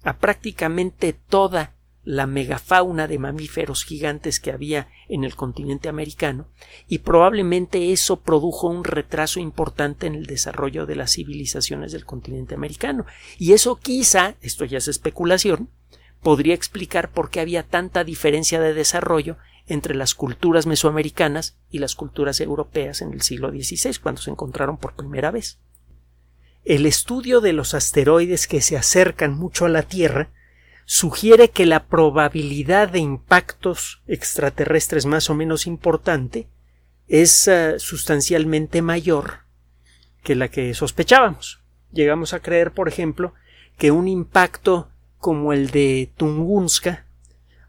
a 0.03 0.19
prácticamente 0.19 1.13
toda 1.13 1.75
la 2.05 2.27
megafauna 2.27 3.09
de 3.09 3.19
mamíferos 3.19 3.85
gigantes 3.85 4.39
que 4.39 4.53
había 4.53 4.89
en 5.09 5.25
el 5.25 5.35
continente 5.35 5.89
americano 5.89 6.49
y 6.87 6.99
probablemente 6.99 7.93
eso 7.93 8.21
produjo 8.21 8.69
un 8.69 8.85
retraso 8.85 9.41
importante 9.41 10.07
en 10.07 10.15
el 10.15 10.27
desarrollo 10.27 10.87
de 10.87 10.97
las 10.97 11.13
civilizaciones 11.13 11.93
del 11.93 12.05
continente 12.05 12.55
americano 12.55 13.07
y 13.39 13.53
eso 13.53 13.77
quizá, 13.77 14.37
esto 14.43 14.65
ya 14.65 14.79
es 14.79 14.89
especulación, 14.89 15.71
podría 16.23 16.55
explicar 16.55 17.11
por 17.11 17.31
qué 17.31 17.41
había 17.41 17.63
tanta 17.63 18.05
diferencia 18.05 18.61
de 18.61 18.75
desarrollo 18.75 19.37
entre 19.67 19.95
las 19.95 20.15
culturas 20.15 20.67
mesoamericanas 20.67 21.57
y 21.71 21.79
las 21.79 21.95
culturas 21.95 22.41
europeas 22.41 23.01
en 23.01 23.13
el 23.13 23.23
siglo 23.23 23.51
XVI, 23.51 23.99
cuando 24.03 24.21
se 24.21 24.31
encontraron 24.31 24.77
por 24.77 24.95
primera 24.95 25.31
vez. 25.31 25.59
El 26.65 26.87
estudio 26.87 27.41
de 27.41 27.53
los 27.53 27.75
asteroides 27.75 28.47
que 28.47 28.61
se 28.61 28.77
acercan 28.77 29.35
mucho 29.35 29.67
a 29.67 29.69
la 29.69 29.83
Tierra 29.83 30.31
sugiere 30.85 31.51
que 31.51 31.67
la 31.67 31.85
probabilidad 31.85 32.89
de 32.89 32.99
impactos 32.99 34.03
extraterrestres 34.07 35.07
más 35.07 35.31
o 35.31 35.35
menos 35.35 35.67
importante 35.67 36.49
es 37.09 37.49
eh, 37.49 37.79
sustancialmente 37.79 38.83
mayor 38.83 39.45
que 40.23 40.35
la 40.35 40.49
que 40.49 40.75
sospechábamos. 40.75 41.61
Llegamos 41.93 42.33
a 42.33 42.41
creer, 42.41 42.73
por 42.73 42.89
ejemplo, 42.89 43.35
que 43.79 43.91
un 43.91 44.09
impacto 44.09 44.89
como 45.19 45.53
el 45.53 45.71
de 45.71 46.11
Tunguska 46.17 47.07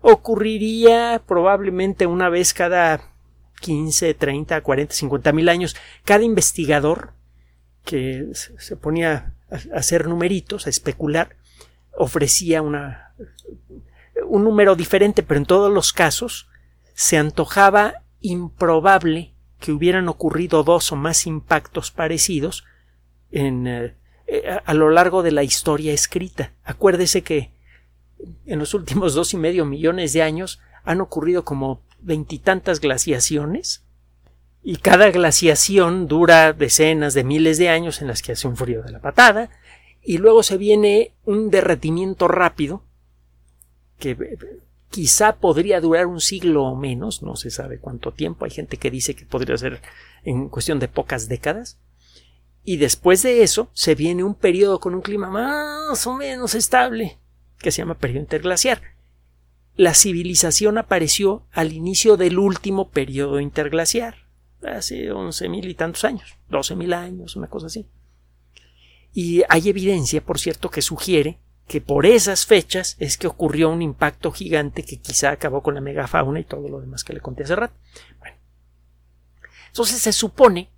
ocurriría 0.02 1.22
probablemente 1.26 2.06
una 2.06 2.30
vez 2.30 2.54
cada 2.54 3.02
15, 3.62 4.14
30, 4.14 4.62
40, 4.62 4.94
50 4.94 5.32
mil 5.32 5.50
años. 5.50 5.76
Cada 6.04 6.24
investigador 6.24 7.14
que 7.84 8.30
se 8.34 8.76
ponía 8.76 9.34
a 9.50 9.78
hacer 9.78 10.08
numeritos, 10.08 10.68
a 10.68 10.70
especular, 10.70 11.36
ofrecía 11.98 12.62
una, 12.62 13.05
un 14.28 14.44
número 14.44 14.76
diferente, 14.76 15.24
pero 15.24 15.40
en 15.40 15.46
todos 15.46 15.72
los 15.72 15.94
casos 15.94 16.48
se 16.94 17.18
antojaba 17.18 18.04
improbable 18.22 19.34
que 19.60 19.72
hubieran 19.72 20.08
ocurrido 20.10 20.64
dos 20.64 20.92
o 20.92 20.96
más 20.96 21.28
impactos 21.28 21.92
parecidos 21.92 22.66
en, 23.32 23.68
eh, 23.68 24.60
a, 24.66 24.74
lo 24.74 24.90
largo 24.90 25.24
de 25.24 25.32
la 25.32 25.44
historia 25.44 25.94
escrita. 25.94 26.54
Acuérdese 26.64 27.22
que 27.22 27.52
en 28.46 28.60
los 28.60 28.74
últimos 28.74 29.14
dos 29.14 29.34
y 29.34 29.38
medio 29.38 29.66
millones 29.66 30.14
de 30.14 30.22
años 30.22 30.60
han 30.84 31.02
ocurrido 31.02 31.44
como 31.44 31.82
veintitantas 32.00 32.80
glaciaciones 32.80 33.84
y 34.64 34.78
cada 34.78 35.12
glaciación 35.12 36.08
dura 36.08 36.54
decenas 36.54 37.14
de 37.14 37.24
miles 37.24 37.58
de 37.58 37.70
años 37.70 38.02
en 38.02 38.08
las 38.08 38.22
que 38.22 38.32
hace 38.32 38.48
un 38.48 38.58
frío 38.58 38.82
de 38.84 38.92
la 38.92 39.00
patada 39.00 39.50
y 40.02 40.18
luego 40.18 40.44
se 40.44 40.58
viene 40.58 41.14
un 41.26 41.50
derretimiento 41.50 42.28
rápido 42.28 42.84
que 44.00 44.12
eh, 44.12 44.38
quizá 44.90 45.38
podría 45.38 45.82
durar 45.82 46.08
un 46.08 46.22
siglo 46.22 46.64
o 46.64 46.76
menos, 46.76 47.22
no 47.22 47.36
se 47.36 47.50
sabe 47.50 47.80
cuánto 47.80 48.12
tiempo, 48.12 48.46
hay 48.46 48.52
gente 48.52 48.78
que 48.78 48.92
dice 48.92 49.16
que 49.16 49.26
podría 49.26 49.58
ser 49.58 49.82
en 50.24 50.50
cuestión 50.50 50.80
de 50.80 50.88
pocas 50.88 51.28
décadas, 51.28 51.78
y 52.64 52.78
después 52.78 53.22
de 53.22 53.44
eso 53.44 53.70
se 53.74 53.94
viene 53.94 54.24
un 54.24 54.36
periodo 54.36 54.80
con 54.80 54.96
un 54.96 55.02
clima 55.02 55.30
más 55.30 56.08
o 56.08 56.14
menos 56.14 56.56
estable, 56.56 57.20
que 57.60 57.72
se 57.72 57.82
llama 57.82 57.98
periodo 57.98 58.22
interglaciar. 58.22 58.82
La 59.76 59.94
civilización 59.94 60.78
apareció 60.78 61.46
al 61.52 61.74
inicio 61.74 62.18
del 62.18 62.40
último 62.40 62.90
periodo 62.90 63.40
interglaciar, 63.40 64.16
hace 64.64 65.12
once 65.12 65.50
mil 65.50 65.68
y 65.70 65.76
tantos 65.76 66.06
años, 66.06 66.38
doce 66.50 66.76
mil 66.76 66.94
años, 66.94 67.36
una 67.36 67.48
cosa 67.48 67.68
así. 67.68 67.86
Y 69.14 69.44
hay 69.50 69.70
evidencia, 69.70 70.24
por 70.24 70.40
cierto, 70.40 70.70
que 70.70 70.82
sugiere 70.82 71.40
que 71.68 71.82
por 71.82 72.06
esas 72.06 72.46
fechas 72.46 72.96
es 73.00 73.18
que 73.18 73.28
ocurrió 73.28 73.70
un 73.70 73.82
impacto 73.82 74.32
gigante 74.32 74.84
que 74.84 74.98
quizá 74.98 75.32
acabó 75.32 75.64
con 75.64 75.76
la 75.76 75.82
megafauna 75.82 76.40
y 76.40 76.44
todo 76.44 76.70
lo 76.70 76.80
demás 76.80 77.04
que 77.04 77.14
le 77.14 77.22
conté 77.22 77.44
hace 77.44 77.56
rato. 77.56 77.76
Bueno. 78.20 78.38
Entonces 79.68 80.00
se 80.00 80.14
supone 80.14 80.70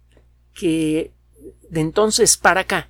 que 0.53 1.11
de 1.69 1.81
entonces 1.81 2.37
para 2.37 2.61
acá 2.61 2.89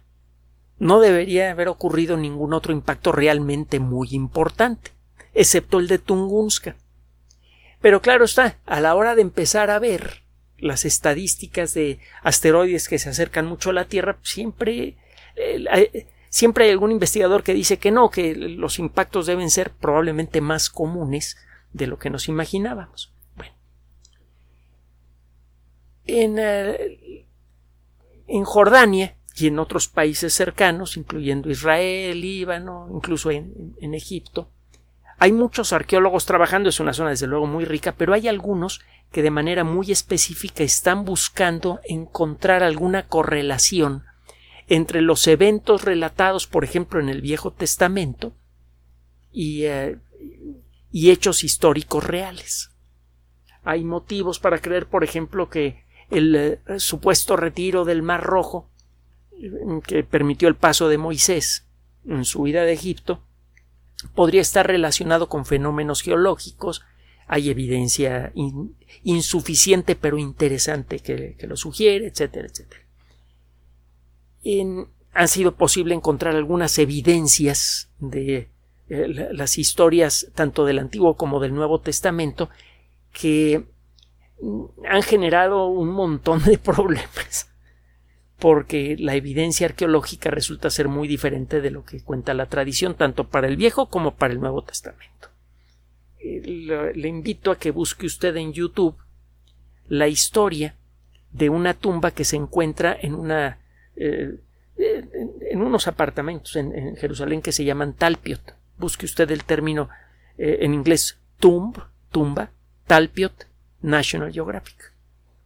no 0.80 1.00
debería 1.00 1.52
haber 1.52 1.68
ocurrido 1.70 2.18
ningún 2.18 2.54
otro 2.54 2.72
impacto 2.72 3.12
realmente 3.12 3.80
muy 3.80 4.10
importante, 4.12 4.92
excepto 5.34 5.80
el 5.80 5.88
de 5.88 5.98
Tunguska. 5.98 6.76
Pero 7.82 8.02
claro 8.02 8.26
está, 8.26 8.60
a 8.66 8.80
la 8.80 8.96
hora 8.96 9.16
de 9.16 9.24
empezar 9.24 9.72
a 9.72 9.80
ver 9.80 10.24
las 10.60 10.86
estadísticas 10.86 11.74
de 11.74 12.00
asteroides 12.24 12.88
que 12.88 13.00
se 13.00 13.10
acercan 13.10 13.46
mucho 13.46 13.72
a 13.72 13.74
la 13.74 13.86
Tierra, 13.86 14.18
siempre, 14.22 14.98
eh, 15.36 16.08
siempre 16.30 16.66
hay 16.66 16.72
algún 16.72 16.92
investigador 16.92 17.44
que 17.44 17.54
dice 17.54 17.78
que 17.78 17.92
no, 17.92 18.10
que 18.10 18.36
los 18.36 18.80
impactos 18.80 19.26
deben 19.26 19.50
ser 19.50 19.72
probablemente 19.72 20.42
más 20.42 20.70
comunes 20.70 21.38
de 21.74 21.88
lo 21.88 21.98
que 22.00 22.10
nos 22.10 22.28
imaginábamos. 22.28 23.14
Bueno. 23.36 23.54
En, 26.06 26.38
eh, 26.40 27.26
en 28.28 28.44
Jordania 28.44 29.16
y 29.36 29.48
en 29.48 29.60
otros 29.60 29.88
países 29.88 30.34
cercanos, 30.34 30.98
incluyendo 30.98 31.50
Israel, 31.50 32.20
Líbano, 32.20 32.90
incluso 32.94 33.32
en, 33.32 33.76
en 33.80 33.94
Egipto, 33.94 34.50
hay 35.20 35.32
muchos 35.32 35.74
arqueólogos 35.74 36.26
trabajando, 36.26 36.70
es 36.70 36.80
una 36.80 36.94
zona 36.94 37.10
desde 37.10 37.28
luego 37.28 37.48
muy 37.48 37.66
rica, 37.66 37.96
pero 37.98 38.14
hay 38.14 38.28
algunos 38.28 38.82
que 39.12 39.24
de 39.24 39.32
manera 39.32 39.64
muy 39.64 39.92
específica 39.92 40.64
están 40.64 41.06
buscando 41.06 41.80
encontrar 41.86 42.62
alguna 42.62 43.08
correlación 43.08 44.04
entre 44.68 45.02
los 45.02 45.28
eventos 45.28 45.84
relatados, 45.84 46.48
por 46.48 46.64
ejemplo, 46.64 47.00
en 47.00 47.10
el 47.10 47.22
Viejo 47.22 47.52
Testamento 47.52 48.34
y, 49.32 49.64
eh, 49.64 49.98
y 50.92 51.12
hechos 51.12 51.44
históricos 51.44 52.04
reales. 52.04 52.72
Hay 53.64 53.84
motivos 53.84 54.40
para 54.40 54.60
creer, 54.60 54.88
por 54.88 55.04
ejemplo, 55.04 55.50
que 55.50 55.84
el 56.10 56.36
eh, 56.36 56.60
supuesto 56.78 57.36
retiro 57.36 57.86
del 57.86 58.02
Mar 58.02 58.24
Rojo, 58.24 58.70
que 59.86 60.04
permitió 60.04 60.48
el 60.48 60.56
paso 60.56 60.90
de 60.90 60.98
Moisés 60.98 61.68
en 62.08 62.26
su 62.26 62.42
huida 62.42 62.64
de 62.64 62.74
Egipto, 62.74 63.22
podría 64.16 64.42
estar 64.42 64.66
relacionado 64.66 65.30
con 65.30 65.46
fenómenos 65.46 66.02
geológicos. 66.02 66.82
Hay 67.28 67.50
evidencia 67.50 68.32
insuficiente 69.04 69.96
pero 69.96 70.18
interesante 70.18 71.00
que, 71.00 71.36
lo 71.42 71.58
sugiere, 71.58 72.08
etcétera, 72.08 72.48
etcétera. 72.48 72.87
En, 74.50 74.88
han 75.14 75.28
sido 75.28 75.56
posible 75.56 75.94
encontrar 75.94 76.36
algunas 76.36 76.78
evidencias 76.80 77.90
de 78.00 78.50
eh, 78.88 79.30
las 79.32 79.58
historias 79.58 80.32
tanto 80.36 80.64
del 80.64 80.80
Antiguo 80.80 81.18
como 81.18 81.42
del 81.42 81.54
Nuevo 81.54 81.82
Testamento 81.82 82.50
que 83.12 83.66
mm, 84.42 84.66
han 84.90 85.02
generado 85.02 85.68
un 85.68 85.90
montón 85.90 86.44
de 86.44 86.58
problemas 86.58 87.50
porque 88.40 88.96
la 88.98 89.16
evidencia 89.16 89.68
arqueológica 89.68 90.30
resulta 90.30 90.70
ser 90.70 90.88
muy 90.88 91.08
diferente 91.08 91.60
de 91.60 91.72
lo 91.72 91.84
que 91.84 92.02
cuenta 92.02 92.34
la 92.34 92.46
tradición, 92.46 92.96
tanto 92.96 93.26
para 93.26 93.48
el 93.48 93.58
Viejo 93.58 93.88
como 93.88 94.16
para 94.16 94.34
el 94.34 94.40
Nuevo 94.40 94.64
Testamento. 94.64 95.30
Eh, 96.20 96.94
le 96.96 97.08
invito 97.08 97.52
a 97.52 97.58
que 97.58 97.72
busque 97.72 98.06
usted 98.06 98.36
en 98.38 98.54
YouTube 98.54 98.96
la 99.88 100.08
historia 100.08 100.76
de 101.32 101.50
una 101.50 101.74
tumba 101.74 102.12
que 102.12 102.26
se 102.26 102.36
encuentra 102.36 102.96
en 103.00 103.16
una 103.16 103.60
eh, 103.98 104.40
en 104.78 105.62
unos 105.62 105.88
apartamentos 105.88 106.56
en, 106.56 106.96
Jerusalén 106.98 107.42
que 107.42 107.52
se 107.52 107.66
llaman 107.66 107.94
Talpiot. 107.94 108.56
Busque 108.78 109.06
usted 109.06 109.30
el 109.32 109.44
término 109.44 109.90
eh, 110.38 110.60
en 110.62 110.74
inglés 110.74 111.20
tomb, 111.40 111.76
tumba, 112.12 112.52
Talpiot, 112.86 113.48
National 113.82 114.32
Geographic. 114.32 114.94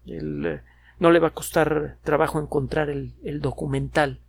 No 0.05 1.12
le 1.12 1.20
va 1.20 1.29
a 1.29 1.34
costar 1.34 1.98
trabajo 2.03 2.39
encontrar 2.39 2.89
el, 2.89 3.41
documental 3.41 4.20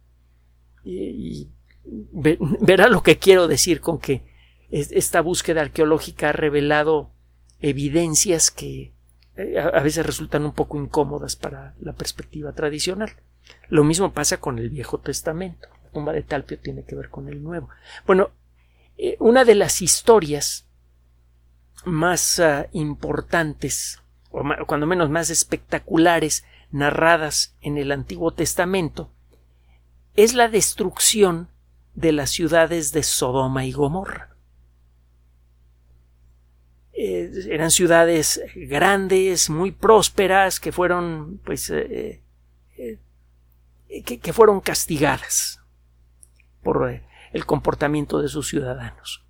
y, 0.85 1.49
verá 2.12 2.88
lo 2.88 3.02
que 3.02 3.19
quiero 3.19 3.49
decir 3.49 3.81
con 3.81 3.99
que 3.99 4.23
esta 4.71 5.21
búsqueda 5.21 5.61
arqueológica 5.61 6.31
ha 6.31 6.33
revelado 6.33 7.11
evidencias 7.61 8.50
que 8.50 8.93
eh, 9.37 9.59
a 9.59 9.81
veces 9.81 10.07
resultan 10.07 10.45
un 10.45 10.52
poco 10.52 10.79
incómodas 10.79 11.37
para 11.37 11.75
la 11.81 11.93
perspectiva 11.93 12.52
tradicional. 12.52 13.12
Lo 13.69 13.85
mismo 13.85 14.13
pasa 14.13 14.39
con 14.39 14.59
el 14.59 14.71
Viejo 14.71 14.99
Testamento. 14.99 15.69
La 15.85 15.91
tumba 15.91 16.13
de 16.13 16.23
Talpio 16.23 16.59
tiene 16.59 16.85
que 16.85 16.95
ver 16.95 17.09
con 17.09 17.29
el 17.29 17.43
Nuevo. 17.43 17.69
Bueno, 18.07 18.31
eh, 18.99 19.17
una 19.19 19.45
de 19.45 19.55
las 19.55 19.83
historias 19.83 20.69
más 21.85 22.39
ah, 22.39 22.67
importantes, 22.73 24.00
o 24.31 24.43
cuando 24.67 24.87
menos 24.87 25.11
más 25.11 25.31
espectaculares 25.31 26.45
narradas 26.71 27.57
en 27.61 27.78
el 27.78 27.93
Antiguo 27.93 28.33
Testamento 28.33 29.11
es 30.15 30.35
la 30.35 30.49
destrucción 30.49 31.49
de 31.95 32.13
las 32.13 32.31
ciudades 32.31 32.93
de 32.93 33.02
Sodoma 33.02 33.65
y 33.65 33.73
Gomorra. 33.73 34.37
Eh, 36.93 37.31
eran 37.49 37.71
ciudades 37.71 38.43
grandes, 38.55 39.49
muy 39.50 39.73
prósperas, 39.73 40.61
que 40.61 40.73
fueron, 40.73 41.41
pues, 41.45 41.71
eh, 41.71 42.21
que, 44.00 44.33
fueron 44.33 44.61
castigadas 44.61 45.61
por 46.63 47.02
el 47.33 47.47
comportamiento 47.47 48.21
de 48.21 48.28
sus 48.28 48.49
ciudadanos. 48.49 49.25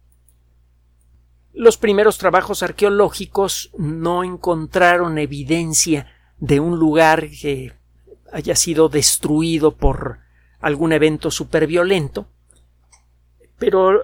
Los 1.52 1.76
primeros 1.76 2.16
trabajos 2.18 2.62
arqueológicos 2.62 3.70
no 3.76 4.24
encontraron 4.24 5.18
evidencia 5.18 6.06
de 6.38 6.60
un 6.60 6.78
lugar 6.78 7.28
que 7.28 7.74
haya 8.32 8.56
sido 8.56 8.88
destruido 8.88 9.76
por 9.76 10.20
algún 10.60 10.92
evento 10.92 11.30
superviolento, 11.30 12.26
pero 13.58 14.00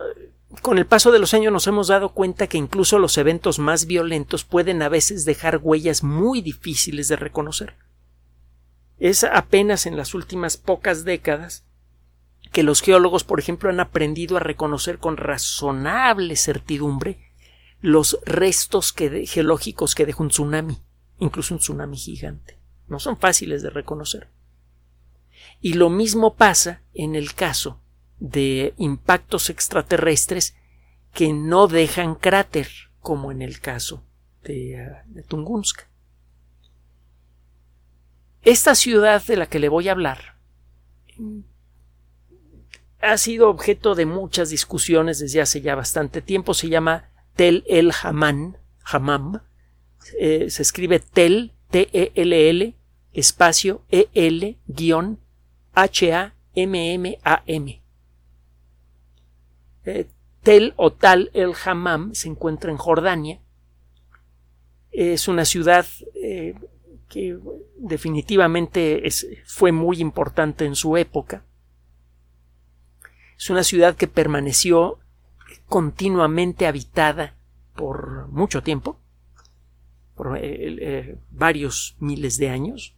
con 0.60 0.78
el 0.78 0.86
paso 0.86 1.10
de 1.10 1.18
los 1.18 1.34
años 1.34 1.52
nos 1.52 1.66
hemos 1.66 1.88
dado 1.88 2.10
cuenta 2.10 2.46
que 2.46 2.58
incluso 2.58 2.98
los 2.98 3.16
eventos 3.16 3.58
más 3.58 3.86
violentos 3.86 4.44
pueden 4.44 4.82
a 4.82 4.88
veces 4.88 5.24
dejar 5.24 5.60
huellas 5.62 6.02
muy 6.02 6.42
difíciles 6.42 7.08
de 7.08 7.16
reconocer. 7.16 7.76
Es 8.98 9.24
apenas 9.24 9.86
en 9.86 9.96
las 9.96 10.14
últimas 10.14 10.56
pocas 10.56 11.04
décadas 11.04 11.64
que 12.52 12.62
los 12.62 12.80
geólogos, 12.80 13.24
por 13.24 13.38
ejemplo, 13.38 13.70
han 13.70 13.80
aprendido 13.80 14.36
a 14.36 14.40
reconocer 14.40 14.98
con 14.98 15.16
razonable 15.16 16.36
certidumbre 16.36 17.18
los 17.80 18.18
restos 18.24 18.92
geológicos 18.92 19.94
que 19.94 20.06
dejó 20.06 20.22
un 20.22 20.30
tsunami 20.30 20.78
incluso 21.18 21.54
un 21.54 21.60
tsunami 21.60 21.96
gigante. 21.96 22.58
No 22.86 22.98
son 22.98 23.18
fáciles 23.18 23.62
de 23.62 23.70
reconocer. 23.70 24.28
Y 25.60 25.74
lo 25.74 25.90
mismo 25.90 26.34
pasa 26.34 26.82
en 26.94 27.14
el 27.14 27.34
caso 27.34 27.80
de 28.18 28.74
impactos 28.78 29.50
extraterrestres 29.50 30.56
que 31.12 31.32
no 31.32 31.68
dejan 31.68 32.14
cráter, 32.14 32.68
como 33.00 33.30
en 33.30 33.42
el 33.42 33.60
caso 33.60 34.04
de, 34.42 35.02
uh, 35.14 35.22
Tunguska. 35.22 35.88
Esta 38.48 38.74
ciudad 38.74 39.22
de 39.26 39.36
la 39.36 39.44
que 39.44 39.58
le 39.58 39.68
voy 39.68 39.88
a 39.88 39.92
hablar 39.92 40.38
ha 42.98 43.18
sido 43.18 43.50
objeto 43.50 43.94
de 43.94 44.06
muchas 44.06 44.48
discusiones 44.48 45.18
desde 45.18 45.42
hace 45.42 45.60
ya 45.60 45.74
bastante 45.74 46.22
tiempo. 46.22 46.54
Se 46.54 46.70
llama 46.70 47.10
Tel 47.36 47.62
el 47.68 47.92
Haman, 48.02 48.56
Hamam, 48.82 49.42
eh, 50.18 50.48
se 50.48 50.62
escribe 50.62 50.98
tel, 50.98 51.52
T-E-L-L, 51.68 52.74
espacio 53.12 53.84
E-L, 53.90 54.58
guion, 54.66 55.20
H-A-M-M-A-M. 55.74 56.22
Eh, 59.84 60.06
tel 60.42 60.72
o 60.76 60.90
Tal 60.94 61.30
el 61.34 61.52
Hammam 61.66 62.14
se 62.14 62.28
encuentra 62.28 62.70
en 62.70 62.78
Jordania. 62.78 63.42
Es 64.90 65.28
una 65.28 65.44
ciudad 65.44 65.84
eh, 66.14 66.54
que 67.08 67.38
definitivamente 67.76 69.02
fue 69.46 69.72
muy 69.72 70.00
importante 70.00 70.64
en 70.64 70.74
su 70.74 70.96
época. 70.96 71.44
Es 73.36 73.50
una 73.50 73.62
ciudad 73.62 73.96
que 73.96 74.08
permaneció 74.08 74.98
continuamente 75.66 76.66
habitada 76.66 77.36
por 77.74 78.28
mucho 78.28 78.62
tiempo 78.62 78.98
por 80.18 80.36
eh, 80.36 80.40
eh, 80.42 81.18
varios 81.30 81.96
miles 82.00 82.38
de 82.38 82.50
años 82.50 82.96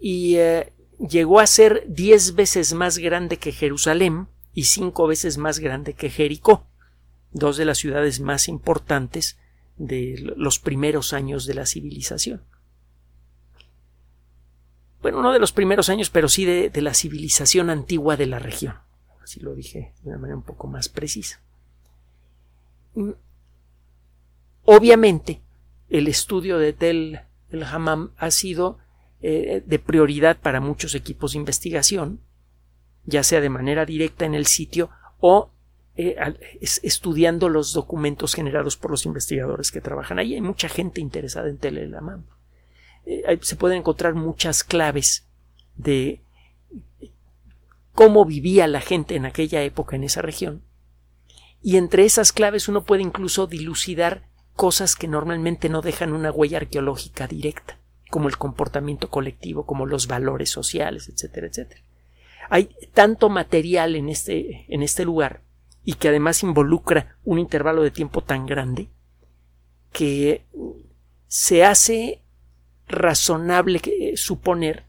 y 0.00 0.34
eh, 0.36 0.72
llegó 0.98 1.38
a 1.38 1.46
ser 1.46 1.84
diez 1.86 2.34
veces 2.34 2.74
más 2.74 2.98
grande 2.98 3.36
que 3.36 3.52
Jerusalén 3.52 4.26
y 4.52 4.64
cinco 4.64 5.06
veces 5.06 5.38
más 5.38 5.60
grande 5.60 5.94
que 5.94 6.10
Jericó, 6.10 6.66
dos 7.30 7.56
de 7.56 7.64
las 7.64 7.78
ciudades 7.78 8.18
más 8.18 8.48
importantes 8.48 9.38
de 9.76 10.16
los 10.36 10.58
primeros 10.58 11.12
años 11.12 11.46
de 11.46 11.54
la 11.54 11.66
civilización. 11.66 12.42
Bueno, 15.02 15.22
no 15.22 15.32
de 15.32 15.38
los 15.38 15.52
primeros 15.52 15.88
años, 15.88 16.10
pero 16.10 16.28
sí 16.28 16.44
de, 16.44 16.70
la 16.80 16.94
civilización 16.94 17.70
antigua 17.70 18.16
de 18.16 18.26
la 18.26 18.38
región. 18.38 18.74
Así 19.22 19.40
lo 19.40 19.54
dije 19.54 19.94
de 20.02 20.08
una 20.10 20.18
manera 20.18 20.36
un 20.36 20.42
poco 20.42 20.66
más 20.66 20.88
precisa. 20.88 21.40
Mm, 22.94 23.10
obviamente, 24.64 25.40
el 25.88 26.08
estudio 26.08 26.58
de 26.58 26.72
Tel 26.72 27.20
el 27.50 27.64
Hammam 27.64 28.12
ha 28.16 28.30
sido 28.30 28.78
eh, 29.22 29.62
de 29.66 29.78
prioridad 29.78 30.38
para 30.38 30.60
muchos 30.60 30.94
equipos 30.94 31.32
de 31.32 31.38
investigación, 31.38 32.20
ya 33.04 33.22
sea 33.22 33.40
de 33.40 33.48
manera 33.48 33.86
directa 33.86 34.24
en 34.24 34.34
el 34.34 34.46
sitio 34.46 34.90
o 35.18 35.50
eh, 35.96 36.16
estudiando 36.60 37.48
los 37.48 37.72
documentos 37.72 38.34
generados 38.34 38.76
por 38.76 38.90
los 38.90 39.06
investigadores 39.06 39.70
que 39.70 39.80
trabajan 39.80 40.18
ahí. 40.18 40.34
Hay 40.34 40.40
mucha 40.40 40.68
gente 40.68 41.00
interesada 41.00 41.48
en 41.48 41.58
Tel 41.58 41.78
el 41.78 41.94
Hammam. 41.94 42.24
Eh, 43.10 43.38
se 43.42 43.56
pueden 43.56 43.78
encontrar 43.78 44.14
muchas 44.14 44.62
claves 44.62 45.26
de 45.76 46.20
cómo 47.92 48.24
vivía 48.24 48.68
la 48.68 48.80
gente 48.80 49.16
en 49.16 49.26
aquella 49.26 49.62
época 49.62 49.96
en 49.96 50.04
esa 50.04 50.22
región. 50.22 50.62
Y 51.60 51.76
entre 51.76 52.04
esas 52.04 52.32
claves 52.32 52.68
uno 52.68 52.84
puede 52.84 53.02
incluso 53.02 53.48
dilucidar 53.48 54.28
cosas 54.54 54.94
que 54.94 55.08
normalmente 55.08 55.68
no 55.68 55.82
dejan 55.82 56.12
una 56.12 56.30
huella 56.30 56.58
arqueológica 56.58 57.26
directa, 57.26 57.78
como 58.10 58.28
el 58.28 58.38
comportamiento 58.38 59.10
colectivo, 59.10 59.66
como 59.66 59.86
los 59.86 60.06
valores 60.06 60.50
sociales, 60.50 61.08
etcétera, 61.08 61.48
etcétera. 61.48 61.82
Hay 62.48 62.70
tanto 62.94 63.28
material 63.28 63.96
en 63.96 64.08
este, 64.08 64.66
en 64.68 64.82
este 64.82 65.04
lugar 65.04 65.42
y 65.84 65.94
que 65.94 66.08
además 66.08 66.42
involucra 66.42 67.16
un 67.24 67.38
intervalo 67.38 67.82
de 67.82 67.90
tiempo 67.90 68.22
tan 68.22 68.46
grande 68.46 68.88
que 69.92 70.44
se 71.26 71.64
hace 71.64 72.22
razonable 72.90 73.80
suponer 74.16 74.84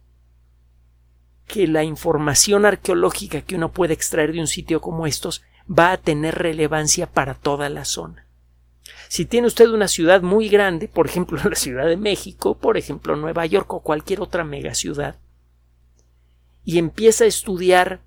que 1.48 1.68
la 1.68 1.84
información 1.84 2.66
arqueológica 2.66 3.42
que 3.42 3.56
uno 3.56 3.72
puede 3.72 3.94
extraer 3.94 4.32
de 4.32 4.40
un 4.40 4.48
sitio 4.48 4.80
como 4.80 5.06
estos 5.06 5.44
va 5.70 5.92
a 5.92 5.98
tener 5.98 6.36
relevancia 6.36 7.08
para 7.08 7.34
toda 7.34 7.70
la 7.70 7.86
zona. 7.86 8.26
Si 9.10 9.26
tiene 9.26 9.48
usted 9.48 9.68
una 9.70 9.90
ciudad 9.90 10.22
muy 10.22 10.48
grande, 10.48 10.88
por 10.88 11.08
ejemplo 11.08 11.40
la 11.50 11.56
Ciudad 11.56 11.88
de 11.88 11.98
México, 11.98 12.58
por 12.58 12.78
ejemplo 12.78 13.16
Nueva 13.16 13.46
York 13.46 13.74
o 13.74 13.82
cualquier 13.82 14.22
otra 14.22 14.44
megaciudad, 14.44 15.18
y 16.64 16.78
empieza 16.78 17.26
a 17.26 17.28
estudiar 17.28 18.02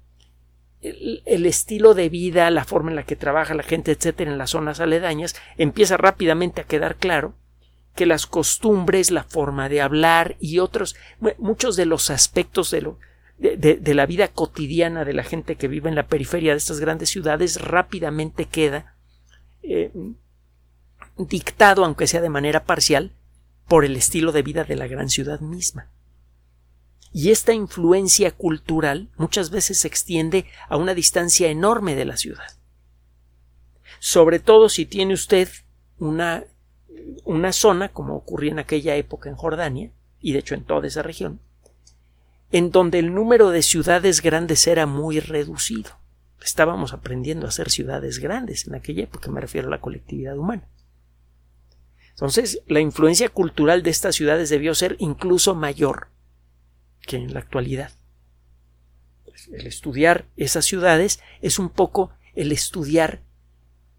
el, 0.81 1.23
el, 1.27 1.45
estilo 1.47 1.95
de 1.95 2.09
vida, 2.09 2.51
la 2.51 2.65
forma 2.65 2.91
en 2.91 2.97
la 2.97 3.05
que 3.05 3.17
trabaja 3.17 3.55
la 3.55 3.63
gente, 3.63 3.93
etcétera, 3.93 4.31
en 4.31 4.39
las 4.39 4.51
zonas 4.51 4.81
aledañas, 4.81 5.35
empieza 5.57 5.97
rápidamente 5.97 6.61
a 6.61 6.65
quedar 6.65 6.97
claro 6.97 7.35
que 7.95 8.07
las 8.07 8.27
costumbres, 8.27 9.11
la 9.11 9.25
forma 9.25 9.69
de 9.69 9.81
hablar 9.81 10.37
y 10.41 10.59
otros, 10.59 10.97
muchos 11.39 11.77
de 11.77 11.87
los 11.87 12.11
aspectos 12.11 12.71
de 12.71 12.83
lo, 12.83 12.99
de, 13.39 13.95
la 13.95 14.07
vida 14.07 14.29
cotidiana 14.29 15.05
de 15.05 15.13
la 15.13 15.25
gente 15.25 15.57
que 15.57 15.69
vive 15.69 15.89
en 15.89 15.95
la 15.95 16.07
periferia 16.07 16.53
de 16.53 16.59
estas 16.59 16.81
grandes 16.81 17.11
ciudades 17.11 17.61
rápidamente 17.61 18.47
queda 18.47 18.97
eh, 19.63 19.93
dictado, 21.17 21.85
aunque 21.85 22.07
sea 22.07 22.21
de 22.21 22.29
manera 22.29 22.65
parcial, 22.65 23.13
por 23.69 23.85
el 23.85 23.97
estilo 23.97 24.33
de 24.33 24.43
vida 24.43 24.65
de 24.65 24.77
la 24.77 24.87
gran 24.87 25.09
ciudad 25.09 25.41
misma. 25.41 25.91
Y 27.13 27.31
esta 27.31 27.53
influencia 27.53 28.33
cultural 28.33 29.09
muchas 29.17 29.51
veces 29.51 29.81
se 29.81 29.89
extiende 29.89 30.47
a 30.69 30.77
una 30.77 30.95
distancia 30.95 31.49
enorme 31.49 31.95
de 31.95 32.05
la 32.05 32.17
ciudad. 32.17 32.59
Sobre 34.01 34.41
todo 34.41 34.69
si 34.69 34.85
tiene 34.85 35.15
usted 35.15 35.49
una, 35.99 36.45
una 37.25 37.53
zona, 37.53 37.91
como 37.91 38.17
ocurría 38.17 38.53
en 38.53 38.59
aquella 38.59 38.97
época 38.97 39.29
en 39.29 39.37
Jordania, 39.37 39.91
y 40.21 40.33
de 40.33 40.39
hecho 40.39 40.55
en 40.55 40.65
toda 40.65 40.87
esa 40.87 41.03
región, 41.03 41.41
en 42.51 42.71
donde 42.71 42.99
el 42.99 43.15
número 43.15 43.51
de 43.51 43.63
ciudades 43.63 44.23
grandes 44.23 44.67
era 44.67 44.87
muy 44.87 45.21
reducido. 45.21 45.91
Estábamos 46.43 46.93
aprendiendo 46.93 47.47
a 47.47 47.49
hacer 47.49 47.71
ciudades 47.71 48.19
grandes 48.19 48.67
en 48.67 48.75
aquella 48.75 49.05
época, 49.05 49.31
me 49.31 49.41
refiero 49.41 49.69
a 49.69 49.71
la 49.71 49.81
colectividad 49.81 50.37
humana. 50.39 50.69
Entonces, 52.11 52.63
la 52.69 52.81
influencia 52.81 53.29
cultural 53.29 53.83
de 53.83 53.91
estas 53.91 54.15
ciudades 54.15 54.49
debió 54.49 54.75
ser 54.75 54.97
incluso 55.01 55.55
mayor 55.55 56.09
que 57.03 57.17
en 57.17 57.35
la 57.35 57.41
actualidad. 57.41 57.91
El 59.53 59.67
estudiar 59.67 60.27
esas 60.37 60.65
ciudades 60.65 61.21
es 61.43 61.59
un 61.59 61.71
poco 61.71 62.11
el 62.35 62.53
estudiar 62.53 63.23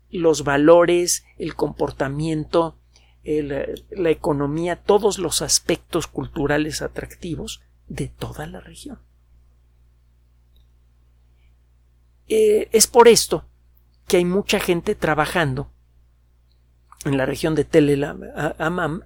los 0.09 0.43
valores, 0.43 1.25
el 1.37 1.55
comportamiento, 1.55 2.77
la 3.25 4.09
economía, 4.09 4.75
todos 4.75 5.17
los 5.17 5.41
aspectos 5.41 6.07
culturales 6.07 6.81
atractivos 6.81 7.61
de 7.87 8.07
toda 8.07 8.45
la 8.45 8.59
región. 8.59 8.99
Eh, 12.27 12.69
es 12.71 12.87
por 12.87 13.07
esto 13.07 13.45
que 14.07 14.17
hay 14.17 14.25
mucha 14.25 14.59
gente 14.59 14.95
trabajando 14.95 15.71
en 17.05 17.17
la 17.17 17.25
región 17.25 17.55
de 17.55 17.65
Tel 17.65 18.03
Amam. 18.57 19.01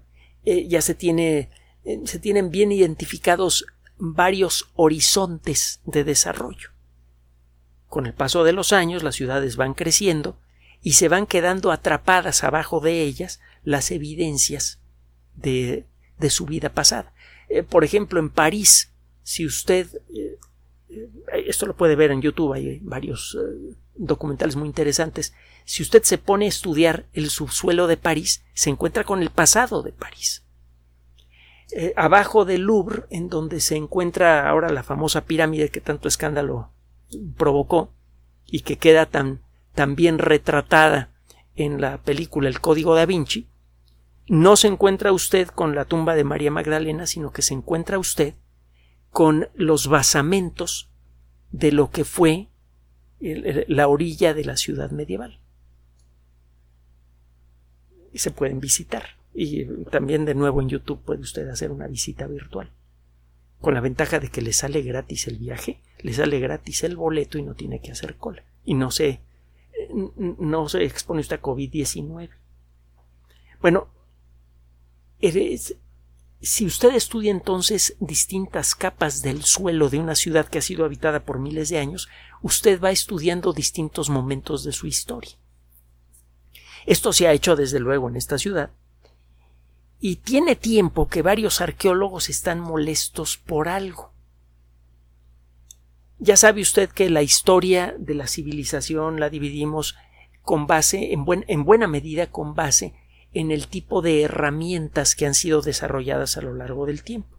Eh, 0.45 0.67
ya 0.67 0.81
se, 0.81 0.95
tiene, 0.95 1.49
eh, 1.83 1.99
se 2.05 2.19
tienen 2.19 2.49
bien 2.49 2.71
identificados 2.71 3.65
varios 3.97 4.71
horizontes 4.75 5.81
de 5.85 6.03
desarrollo. 6.03 6.69
Con 7.87 8.05
el 8.05 8.13
paso 8.13 8.43
de 8.43 8.53
los 8.53 8.71
años 8.71 9.03
las 9.03 9.15
ciudades 9.15 9.57
van 9.57 9.73
creciendo 9.73 10.39
y 10.81 10.93
se 10.93 11.09
van 11.09 11.25
quedando 11.25 11.71
atrapadas 11.71 12.43
abajo 12.43 12.79
de 12.79 13.01
ellas 13.01 13.41
las 13.63 13.91
evidencias 13.91 14.79
de, 15.35 15.85
de 16.19 16.29
su 16.29 16.45
vida 16.45 16.69
pasada. 16.69 17.13
Eh, 17.49 17.63
por 17.63 17.83
ejemplo, 17.83 18.19
en 18.19 18.29
París, 18.29 18.93
si 19.23 19.45
usted 19.45 19.87
eh, 20.13 20.37
eh, 20.89 21.09
esto 21.47 21.65
lo 21.65 21.75
puede 21.75 21.95
ver 21.95 22.11
en 22.11 22.21
YouTube, 22.21 22.53
hay 22.53 22.79
varios 22.81 23.37
documentales 23.95 24.55
muy 24.55 24.67
interesantes. 24.67 25.33
Si 25.65 25.83
usted 25.83 26.03
se 26.03 26.17
pone 26.17 26.45
a 26.45 26.49
estudiar 26.49 27.07
el 27.13 27.29
subsuelo 27.29 27.87
de 27.87 27.97
París, 27.97 28.43
se 28.53 28.69
encuentra 28.69 29.03
con 29.03 29.21
el 29.21 29.29
pasado 29.29 29.81
de 29.81 29.91
París. 29.91 30.45
abajo 31.95 32.45
del 32.45 32.61
Louvre, 32.61 33.03
en 33.11 33.29
donde 33.29 33.59
se 33.59 33.75
encuentra 33.75 34.49
ahora 34.49 34.69
la 34.69 34.81
famosa 34.81 35.25
pirámide 35.25 35.69
que 35.69 35.81
tanto 35.81 36.07
escándalo 36.07 36.71
provocó 37.37 37.91
y 38.47 38.61
que 38.61 38.77
queda 38.77 39.05
tan, 39.05 39.41
tan 39.75 39.95
bien 39.95 40.17
retratada 40.17 41.09
en 41.65 41.81
la 41.81 42.01
película 42.01 42.49
El 42.49 42.61
Código 42.61 42.95
da 42.95 43.05
Vinci, 43.05 43.47
no 44.27 44.55
se 44.55 44.67
encuentra 44.67 45.11
usted 45.11 45.47
con 45.47 45.75
la 45.75 45.85
tumba 45.85 46.15
de 46.15 46.23
María 46.23 46.51
Magdalena, 46.51 47.07
sino 47.07 47.31
que 47.31 47.41
se 47.41 47.53
encuentra 47.53 47.97
usted 47.97 48.35
con 49.11 49.49
los 49.55 49.87
basamentos 49.87 50.89
de 51.51 51.71
lo 51.71 51.89
que 51.89 52.05
fue 52.05 52.49
la 53.19 53.87
orilla 53.87 54.33
de 54.33 54.45
la 54.45 54.55
ciudad 54.55 54.91
medieval. 54.91 55.39
Y 58.13 58.19
se 58.19 58.31
pueden 58.31 58.59
visitar. 58.59 59.17
Y 59.33 59.65
también 59.85 60.25
de 60.25 60.35
nuevo 60.35 60.61
en 60.61 60.69
YouTube 60.69 61.01
puede 61.03 61.21
usted 61.21 61.47
hacer 61.49 61.71
una 61.71 61.87
visita 61.87 62.27
virtual. 62.27 62.71
Con 63.61 63.73
la 63.73 63.81
ventaja 63.81 64.19
de 64.19 64.29
que 64.29 64.41
le 64.41 64.53
sale 64.53 64.81
gratis 64.81 65.27
el 65.27 65.37
viaje, 65.37 65.81
le 65.99 66.13
sale 66.13 66.39
gratis 66.39 66.83
el 66.83 66.95
boleto 66.95 67.37
y 67.37 67.43
no 67.43 67.55
tiene 67.55 67.81
que 67.81 67.91
hacer 67.91 68.15
cola. 68.15 68.43
Y 68.63 68.73
no 68.73 68.89
se, 68.89 69.21
no 69.93 70.69
se 70.69 70.83
expone 70.83 71.21
usted 71.21 71.37
a 71.37 71.41
COVID-19. 71.41 72.29
Bueno, 73.61 73.87
si 76.41 76.65
usted 76.65 76.95
estudia 76.95 77.31
entonces 77.31 77.95
distintas 77.99 78.75
capas 78.75 79.21
del 79.21 79.43
suelo 79.43 79.89
de 79.89 79.99
una 79.99 80.15
ciudad 80.15 80.47
que 80.47 80.59
ha 80.59 80.61
sido 80.61 80.85
habitada 80.85 81.25
por 81.25 81.39
miles 81.39 81.69
de 81.69 81.79
años, 81.79 82.07
usted 82.41 82.81
va 82.81 82.91
estudiando 82.91 83.53
distintos 83.53 84.09
momentos 84.09 84.63
de 84.63 84.71
su 84.71 84.87
historia. 84.87 85.31
Esto 86.85 87.11
se 87.11 87.27
ha 87.27 87.33
hecho 87.33 87.55
desde 87.55 87.79
luego 87.79 88.07
en 88.09 88.15
esta 88.15 88.37
ciudad, 88.37 88.71
y 89.99 90.17
tiene 90.17 90.55
tiempo 90.55 91.09
que 91.09 91.21
varios 91.21 91.59
arqueólogos 91.59 92.29
están 92.29 92.61
molestos 92.61 93.37
por 93.37 93.67
algo. 93.67 94.13
Ya 96.19 96.35
sabe 96.35 96.61
usted 96.61 96.89
que 96.89 97.09
la 97.09 97.21
historia 97.21 97.95
de 97.97 98.13
la 98.13 98.27
civilización 98.27 99.19
la 99.19 99.29
dividimos 99.29 99.95
con 100.41 100.67
base, 100.67 101.13
en, 101.13 101.25
en 101.47 101.63
buena 101.63 101.87
medida 101.87 102.27
con 102.27 102.55
base 102.55 102.93
en 103.33 103.51
el 103.51 103.67
tipo 103.67 104.01
de 104.01 104.23
herramientas 104.23 105.15
que 105.15 105.25
han 105.25 105.33
sido 105.33 105.61
desarrolladas 105.61 106.37
a 106.37 106.41
lo 106.41 106.53
largo 106.53 106.85
del 106.85 107.03
tiempo, 107.03 107.37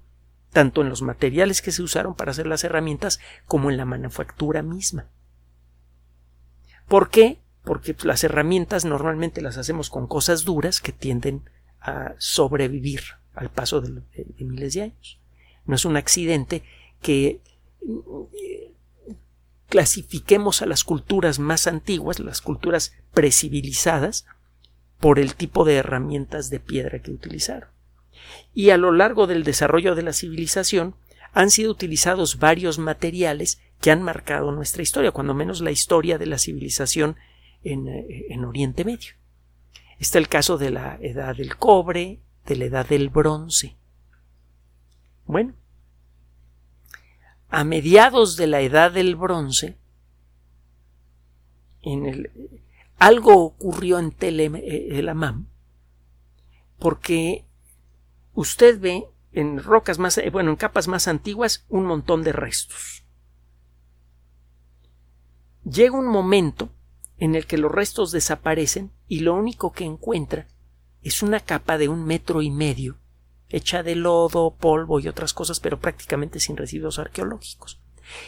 tanto 0.53 0.83
en 0.83 0.89
los 0.89 1.03
materiales 1.03 1.63
que 1.63 1.73
se 1.73 1.83
usaron 1.83 2.15
para 2.15 2.31
hacer 2.31 2.47
las 2.47 2.65
herramientas 2.65 3.21
como 3.47 3.71
en 3.71 3.77
la 3.77 3.85
manufactura 3.85 4.63
misma. 4.63 5.09
¿Por 6.87 7.11
qué? 7.11 7.39
Porque 7.65 7.95
las 8.03 8.25
herramientas 8.25 8.85
normalmente 8.85 9.43
las 9.43 9.59
hacemos 9.59 9.91
con 9.91 10.07
cosas 10.07 10.45
duras 10.45 10.81
que 10.81 10.93
tienden 10.93 11.49
a 11.81 12.15
sobrevivir 12.19 13.03
al 13.35 13.51
paso 13.51 13.81
de, 13.81 14.03
miles 14.39 14.75
de 14.75 14.83
años. 14.83 15.21
No 15.67 15.75
es 15.75 15.85
un 15.85 15.97
accidente 15.97 16.63
que 17.01 17.41
eh, 17.83 18.70
clasifiquemos 19.71 20.61
a 20.61 20.67
las 20.67 20.85
culturas 20.85 21.39
más 21.39 21.67
antiguas, 21.67 22.19
las 22.19 22.43
culturas 22.43 22.93
precivilizadas, 23.15 24.27
por 24.99 25.19
el 25.19 25.35
tipo 25.35 25.65
de 25.65 25.77
herramientas 25.77 26.51
de 26.51 26.61
piedra 26.61 27.01
que 27.01 27.11
utilizaron. 27.11 27.71
Y 28.53 28.69
a 28.69 28.77
lo 28.77 28.93
largo 28.93 29.27
del 29.27 29.45
desarrollo 29.45 29.95
de 29.95 30.03
la 30.03 30.13
civilización 30.13 30.95
han 31.33 31.51
sido 31.51 31.71
utilizados 31.71 32.39
varios 32.39 32.79
materiales 32.79 33.63
que 33.81 33.91
han 33.91 34.03
marcado 34.03 34.53
nuestra 34.53 34.83
historia, 34.83 35.13
cuando 35.13 35.33
menos 35.33 35.63
la 35.63 35.71
historia 35.71 36.19
de 36.19 36.27
la 36.27 36.37
civilización 36.37 37.17
en, 37.65 37.89
eh, 37.89 38.27
en 38.29 38.45
Oriente 38.45 38.85
Medio. 38.85 39.15
Está 39.99 40.19
el 40.19 40.29
caso 40.29 40.59
de 40.59 40.71
la 40.71 40.99
edad 41.01 41.37
del 41.37 41.57
cobre, 41.57 42.21
de 42.45 42.57
la 42.57 42.65
edad 42.67 42.87
del 42.87 43.09
bronce. 43.09 43.77
Bueno, 45.25 45.55
a 47.51 47.65
mediados 47.65 48.37
de 48.37 48.47
la 48.47 48.61
edad 48.61 48.93
del 48.93 49.17
bronce, 49.17 49.77
algo 52.99 53.45
ocurrió 53.45 53.99
en 53.99 54.13
Telamam 54.13 55.51
porque 56.81 57.45
usted 58.33 58.81
ve 58.81 59.07
en 59.33 59.63
rocas 59.63 59.99
más, 60.01 60.19
eh, 60.19 60.31
bueno, 60.31 60.51
en 60.51 60.57
capas 60.57 60.89
más 60.89 61.07
antiguas, 61.07 61.65
un 61.69 61.87
montón 61.87 62.25
de 62.25 62.33
restos. 62.33 63.05
Llega 65.63 65.97
un 65.97 66.09
momento 66.09 66.71
en 67.19 67.37
el 67.37 67.47
que 67.47 67.59
los 67.59 67.71
restos 67.71 68.11
desaparecen 68.11 68.91
y 69.07 69.21
lo 69.21 69.35
único 69.35 69.73
que 69.73 69.85
encuentra 69.85 70.49
es 71.03 71.23
una 71.23 71.39
capa 71.39 71.79
de 71.79 71.89
un 71.89 72.05
metro 72.05 72.43
y 72.43 72.51
medio, 72.51 72.99
hecha 73.51 73.83
de 73.83 73.97
lodo, 73.97 74.55
polvo 74.55 75.01
y 75.01 75.09
otras 75.09 75.35
cosas, 75.35 75.61
pero 75.61 75.79
prácticamente 75.79 76.41
sin 76.41 76.57
residuos 76.57 76.99
arqueológicos. 76.99 77.81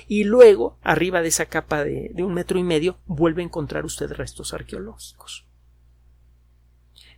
Y 0.06 0.24
luego, 0.24 0.78
arriba 0.82 1.22
de 1.22 1.28
esa 1.28 1.46
capa 1.46 1.85
de, 1.85 2.11
de 2.14 2.22
un 2.22 2.35
metro 2.35 2.58
y 2.58 2.62
medio, 2.62 2.98
vuelve 3.06 3.42
a 3.42 3.46
encontrar 3.46 3.85
usted 3.85 4.12
restos 4.12 4.52
arqueológicos. 4.52 5.46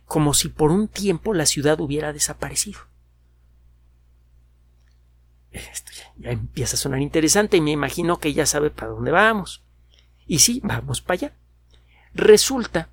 Como 0.05 0.33
si 0.33 0.49
por 0.49 0.71
un 0.71 0.87
tiempo 0.87 1.33
la 1.33 1.45
ciudad 1.45 1.79
hubiera 1.79 2.13
desaparecido. 2.13 2.79
Esto 5.51 5.91
ya, 6.17 6.31
empieza 6.31 6.75
a 6.75 6.79
sonar 6.79 7.01
interesante 7.01 7.57
y 7.57 7.61
me 7.61 7.71
imagino 7.71 8.19
que 8.19 8.33
ya 8.33 8.45
sabe 8.45 8.69
para 8.69 8.91
dónde 8.91 9.11
vamos. 9.11 9.63
Y 10.27 10.39
sí, 10.39 10.59
vamos 10.63 11.01
para 11.01 11.13
allá. 11.15 11.37
Resulta 12.13 12.89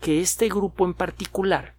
que 0.00 0.20
este 0.20 0.48
grupo 0.48 0.84
en 0.84 0.94
particular, 0.94 1.76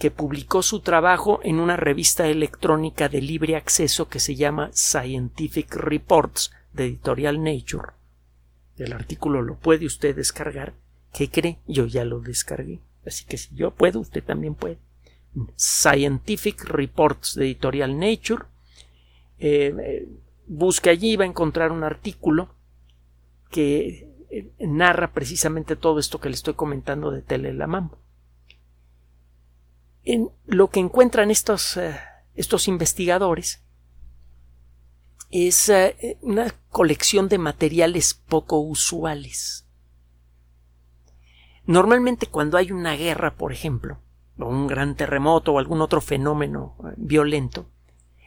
que 0.00 0.10
publicó 0.10 0.62
su 0.62 0.80
trabajo 0.80 1.40
en 1.44 1.60
una 1.60 1.76
revista 1.76 2.26
electrónica 2.26 3.08
de 3.08 3.20
libre 3.20 3.54
acceso 3.54 4.08
que 4.08 4.18
se 4.18 4.34
llama 4.34 4.70
Scientific 4.72 5.76
Reports 5.76 6.50
de 6.72 6.86
editorial 6.86 7.44
Nature, 7.44 7.90
el 8.78 8.94
artículo 8.94 9.42
lo 9.42 9.56
puede 9.56 9.84
usted 9.84 10.16
descargar. 10.16 10.72
¿Qué 11.12 11.28
cree? 11.28 11.58
Yo 11.66 11.84
ya 11.84 12.04
lo 12.06 12.20
descargué. 12.20 12.80
Así 13.06 13.26
que 13.26 13.36
si 13.36 13.54
yo 13.54 13.72
puedo, 13.72 14.00
usted 14.00 14.24
también 14.24 14.54
puede. 14.54 14.78
Scientific 15.56 16.64
Reports 16.64 17.34
de 17.34 17.44
editorial 17.44 17.98
Nature 17.98 18.44
eh, 19.38 19.74
eh, 19.78 20.08
busque 20.46 20.88
allí, 20.88 21.16
va 21.16 21.24
a 21.24 21.28
encontrar 21.28 21.72
un 21.72 21.84
artículo 21.84 22.48
que 23.50 24.08
eh, 24.30 24.50
narra 24.60 25.12
precisamente 25.12 25.76
todo 25.76 25.98
esto 25.98 26.18
que 26.18 26.30
le 26.30 26.36
estoy 26.36 26.54
comentando 26.54 27.10
de 27.10 27.20
Telelamam. 27.20 27.90
Lo 30.46 30.70
que 30.70 30.80
encuentran 30.80 31.30
estos, 31.30 31.78
estos 32.34 32.68
investigadores 32.68 33.62
es 35.30 35.70
una 36.22 36.54
colección 36.68 37.28
de 37.28 37.38
materiales 37.38 38.14
poco 38.14 38.58
usuales. 38.58 39.66
Normalmente 41.66 42.26
cuando 42.26 42.56
hay 42.56 42.72
una 42.72 42.96
guerra, 42.96 43.36
por 43.36 43.52
ejemplo, 43.52 44.00
o 44.38 44.46
un 44.46 44.66
gran 44.66 44.96
terremoto 44.96 45.52
o 45.52 45.58
algún 45.58 45.82
otro 45.82 46.00
fenómeno 46.00 46.76
violento, 46.96 47.70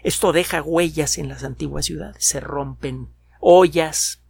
esto 0.04 0.34
deja 0.34 0.62
huellas 0.62 1.18
en 1.18 1.30
las 1.30 1.44
antiguas 1.44 1.86
ciudades, 1.86 2.24
se 2.24 2.40
rompen 2.40 3.10
ollas, 3.40 4.22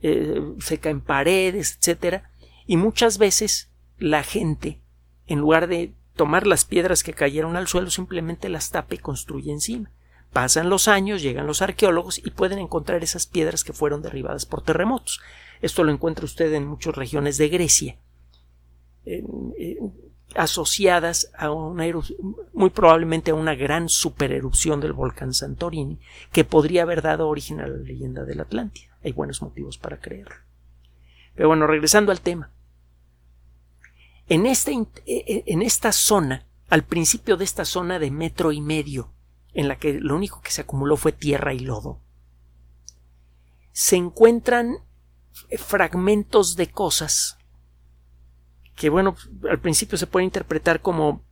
eh, 0.00 0.40
se 0.58 0.78
caen 0.78 1.00
paredes, 1.00 1.78
etc. 1.80 2.22
Y 2.66 2.76
muchas 2.76 3.18
veces 3.18 3.70
la 3.98 4.22
gente, 4.22 4.80
en 5.26 5.38
lugar 5.40 5.66
de 5.66 5.94
tomar 6.18 6.46
las 6.46 6.66
piedras 6.66 7.02
que 7.02 7.14
cayeron 7.14 7.56
al 7.56 7.66
suelo, 7.66 7.88
simplemente 7.88 8.50
las 8.50 8.70
tapa 8.70 8.94
y 8.94 8.98
construye 8.98 9.50
encima. 9.50 9.90
Pasan 10.34 10.68
los 10.68 10.86
años, 10.86 11.22
llegan 11.22 11.46
los 11.46 11.62
arqueólogos 11.62 12.18
y 12.18 12.30
pueden 12.30 12.58
encontrar 12.58 13.02
esas 13.02 13.26
piedras 13.26 13.64
que 13.64 13.72
fueron 13.72 14.02
derribadas 14.02 14.44
por 14.44 14.60
terremotos. 14.60 15.20
Esto 15.62 15.82
lo 15.84 15.92
encuentra 15.92 16.26
usted 16.26 16.52
en 16.52 16.66
muchas 16.66 16.94
regiones 16.94 17.38
de 17.38 17.48
Grecia 17.48 17.96
asociadas 20.34 21.30
a 21.36 21.50
una 21.50 21.84
muy 22.52 22.70
probablemente 22.70 23.30
a 23.30 23.34
una 23.34 23.54
gran 23.54 23.88
supererupción 23.88 24.80
del 24.80 24.92
volcán 24.92 25.32
Santorini 25.32 25.98
que 26.32 26.44
podría 26.44 26.82
haber 26.82 27.02
dado 27.02 27.28
origen 27.28 27.60
a 27.60 27.66
la 27.66 27.78
leyenda 27.78 28.24
de 28.24 28.34
la 28.34 28.42
Atlántida. 28.42 28.96
Hay 29.02 29.12
buenos 29.12 29.42
motivos 29.42 29.78
para 29.78 29.98
creerlo. 29.98 30.34
Pero 31.34 31.48
bueno, 31.48 31.66
regresando 31.66 32.12
al 32.12 32.20
tema. 32.20 32.50
En, 34.28 34.46
este, 34.46 34.72
e, 34.72 34.86
e, 35.06 35.44
en 35.46 35.62
esta 35.62 35.92
zona, 35.92 36.46
al 36.68 36.84
principio 36.84 37.36
de 37.36 37.44
esta 37.44 37.64
zona 37.64 37.98
de 37.98 38.10
metro 38.10 38.52
y 38.52 38.60
medio, 38.60 39.12
en 39.54 39.68
la 39.68 39.78
que 39.78 39.94
lo 40.00 40.14
único 40.14 40.40
que 40.40 40.50
se 40.50 40.60
acumuló 40.60 40.96
fue 40.96 41.12
tierra 41.12 41.54
y 41.54 41.60
lodo, 41.60 42.00
se 43.72 43.96
encuentran 43.96 44.78
fragmentos 45.56 46.56
de 46.56 46.70
cosas 46.70 47.38
que 48.78 48.90
bueno, 48.90 49.16
al 49.50 49.58
principio 49.58 49.98
se 49.98 50.06
puede 50.06 50.24
interpretar 50.24 50.80
como 50.80 51.24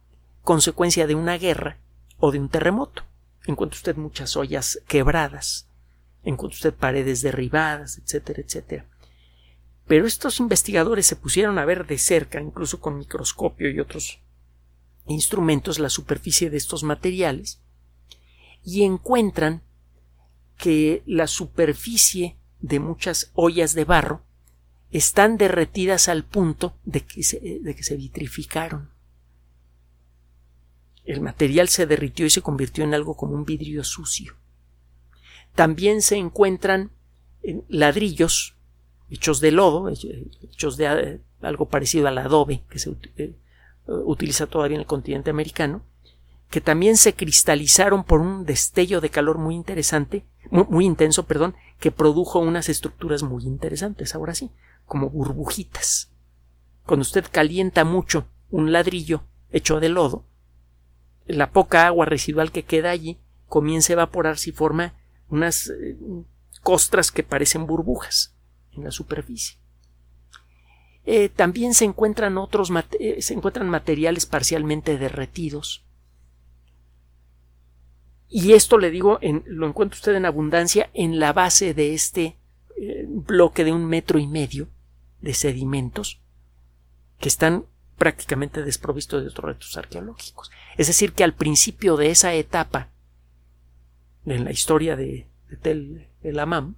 consecuencia 0.42 1.06
de 1.06 1.14
una 1.14 1.38
guerra 1.38 1.78
o 2.18 2.32
de 2.32 2.40
un 2.40 2.48
terremoto. 2.48 3.04
Encuentra 3.46 3.76
usted 3.76 3.96
muchas 3.96 4.37
ollas 4.37 4.80
quebradas, 4.88 5.68
encuentra 6.24 6.56
usted 6.56 6.74
paredes 6.74 7.22
derribadas, 7.22 7.98
etcétera, 7.98 8.42
etcétera. 8.42 8.87
Pero 9.87 10.07
estos 10.07 10.40
investigadores 10.40 11.07
se 11.07 11.16
pusieron 11.16 11.59
a 11.59 11.64
ver 11.64 11.87
de 11.87 11.99
cerca, 11.99 12.40
incluso 12.40 12.81
con 12.81 12.99
microscopio 12.99 13.70
y 13.70 13.79
otros 13.79 14.20
instrumentos, 15.07 15.79
la 15.79 15.90
superficie 15.90 16.51
de 16.51 16.57
estos 16.57 16.83
materiales 16.83 17.61
y 18.64 18.83
encuentran 18.83 19.62
que 20.59 21.03
la 21.07 21.29
superficie 21.29 22.37
de 22.61 22.81
muchas 22.81 23.31
ollas 23.35 23.75
de 23.75 23.85
barro 23.85 24.22
están 24.90 25.37
derretidas 25.37 26.09
al 26.09 26.25
punto 26.25 26.77
de 26.85 27.03
que 27.03 27.22
se, 27.22 27.38
de 27.38 27.77
que 27.77 27.83
se 27.85 27.96
vitrificaron. 27.96 28.90
El 31.05 31.20
material 31.20 31.68
se 31.68 31.87
derritió 31.87 32.27
y 32.27 32.31
se 32.31 32.42
convirtió 32.42 32.83
en 32.83 32.94
algo 32.94 33.16
como 33.16 33.35
un 33.35 33.44
vidrio 33.44 33.85
sucio. 33.85 34.35
También 35.55 36.03
se 36.03 36.16
encuentran 36.16 36.90
ladrillos 37.68 38.56
hechos 39.11 39.40
de 39.40 39.53
lodo, 39.53 39.88
hechos 39.88 40.77
de 40.77 40.87
eh, 40.87 41.21
algo 41.42 41.69
parecido 41.69 42.09
al 42.09 42.19
adobe 42.19 42.62
que 42.69 42.79
se 42.79 42.95
eh, 43.16 43.35
utiliza 43.87 44.47
todavía 44.47 44.77
en 44.77 44.81
el 44.81 44.87
continente 44.87 45.31
americano, 45.31 45.83
que 46.51 46.61
también 46.61 46.97
se 46.97 47.14
cristalizaron 47.14 48.05
por 48.05 48.21
un 48.21 48.45
destello 48.45 49.01
de 49.01 49.11
calor 49.11 49.38
muy 49.38 49.55
interesante, 49.55 50.25
muy, 50.51 50.85
intenso, 50.85 51.27
perdón, 51.27 51.57
que 51.81 51.90
produjo 51.90 52.38
unas 52.38 52.69
estructuras 52.69 53.25
muy 53.25 53.45
interesantes. 53.45 54.14
Ahora 54.14 54.35
sí, 54.35 54.51
como 54.85 55.11
burbujitas. 55.11 56.11
Cuando 56.85 57.03
usted 57.03 57.25
calienta 57.31 57.85
mucho 57.85 58.27
un 58.51 58.71
ladrillo 58.71 59.25
hecho 59.51 59.81
de 59.81 59.88
lodo, 59.88 60.25
la 61.27 61.51
poca 61.51 61.88
agua 61.88 62.07
residual 62.07 62.53
que 62.53 62.62
queda 62.62 62.90
allí 62.90 63.19
comienza 63.49 63.92
a 63.92 63.95
evaporarse 63.95 64.51
y 64.51 64.53
forma 64.53 64.95
unas 65.29 65.69
eh, 65.71 65.97
costras 66.62 67.11
que 67.11 67.25
parecen 67.25 67.66
burbujas 67.66 68.36
en 68.76 68.84
la 68.84 68.90
superficie. 68.90 69.58
Eh, 71.04 71.28
también 71.28 71.74
se 71.74 71.84
encuentran 71.84 72.36
otros 72.36 72.72
eh, 72.98 73.22
se 73.22 73.34
encuentran 73.34 73.68
materiales 73.68 74.26
parcialmente 74.26 74.98
derretidos. 74.98 75.84
Y 78.28 78.52
esto 78.54 78.76
le 78.78 78.90
digo, 78.90 79.18
en, 79.22 79.44
lo 79.46 79.68
encuentra 79.68 79.96
usted 79.96 80.14
en 80.14 80.26
abundancia 80.26 80.90
en 80.94 81.20
la 81.20 81.32
base 81.32 81.74
de 81.74 81.94
este 81.94 82.36
bloque 83.08 83.64
de 83.64 83.72
un 83.72 83.86
metro 83.86 84.18
y 84.18 84.26
medio 84.26 84.68
de 85.22 85.32
sedimentos 85.32 86.20
que 87.18 87.28
están 87.28 87.64
prácticamente 87.96 88.62
desprovistos 88.62 89.22
de 89.22 89.28
otros 89.28 89.46
restos 89.46 89.76
arqueológicos. 89.76 90.50
Es 90.76 90.86
decir, 90.86 91.12
que 91.12 91.24
al 91.24 91.34
principio 91.34 91.96
de 91.96 92.10
esa 92.10 92.34
etapa 92.34 92.90
en 94.26 94.44
la 94.44 94.50
historia 94.50 94.96
de, 94.96 95.26
Tel 95.62 96.08
el 96.22 96.38
Amam, 96.38 96.74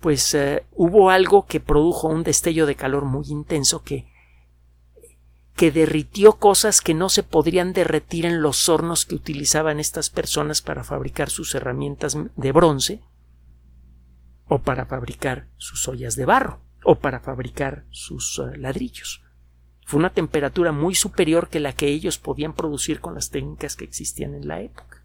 pues 0.00 0.34
eh, 0.34 0.64
hubo 0.72 1.10
algo 1.10 1.46
que 1.46 1.60
produjo 1.60 2.08
un 2.08 2.22
destello 2.22 2.66
de 2.66 2.74
calor 2.74 3.04
muy 3.04 3.26
intenso 3.28 3.82
que 3.82 4.10
que 5.60 5.70
derritió 5.70 6.38
cosas 6.38 6.80
que 6.80 6.94
no 6.94 7.10
se 7.10 7.22
podrían 7.22 7.74
derretir 7.74 8.24
en 8.24 8.40
los 8.40 8.70
hornos 8.70 9.04
que 9.04 9.14
utilizaban 9.14 9.78
estas 9.78 10.08
personas 10.08 10.62
para 10.62 10.84
fabricar 10.84 11.28
sus 11.28 11.54
herramientas 11.54 12.16
de 12.34 12.52
bronce 12.52 13.02
o 14.48 14.60
para 14.60 14.86
fabricar 14.86 15.48
sus 15.58 15.86
ollas 15.86 16.16
de 16.16 16.24
barro 16.24 16.60
o 16.82 16.94
para 16.98 17.20
fabricar 17.20 17.84
sus 17.90 18.38
eh, 18.38 18.56
ladrillos. 18.56 19.22
Fue 19.84 19.98
una 19.98 20.08
temperatura 20.08 20.72
muy 20.72 20.94
superior 20.94 21.50
que 21.50 21.60
la 21.60 21.74
que 21.74 21.88
ellos 21.88 22.16
podían 22.16 22.54
producir 22.54 23.00
con 23.00 23.14
las 23.14 23.28
técnicas 23.28 23.76
que 23.76 23.84
existían 23.84 24.34
en 24.34 24.48
la 24.48 24.62
época. 24.62 25.04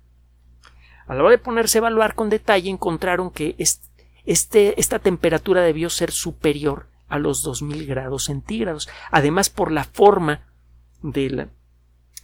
A 1.05 1.15
la 1.15 1.21
hora 1.23 1.31
de 1.31 1.37
ponerse 1.37 1.79
a 1.79 1.81
evaluar 1.81 2.15
con 2.15 2.29
detalle 2.29 2.69
encontraron 2.69 3.29
que 3.29 3.55
esta 4.25 4.99
temperatura 4.99 5.61
debió 5.61 5.89
ser 5.89 6.11
superior 6.11 6.87
a 7.07 7.19
los 7.19 7.43
2000 7.43 7.85
grados 7.85 8.25
centígrados. 8.25 8.89
Además, 9.11 9.49
por 9.49 9.71
la 9.71 9.83
forma 9.83 10.47
de, 11.01 11.47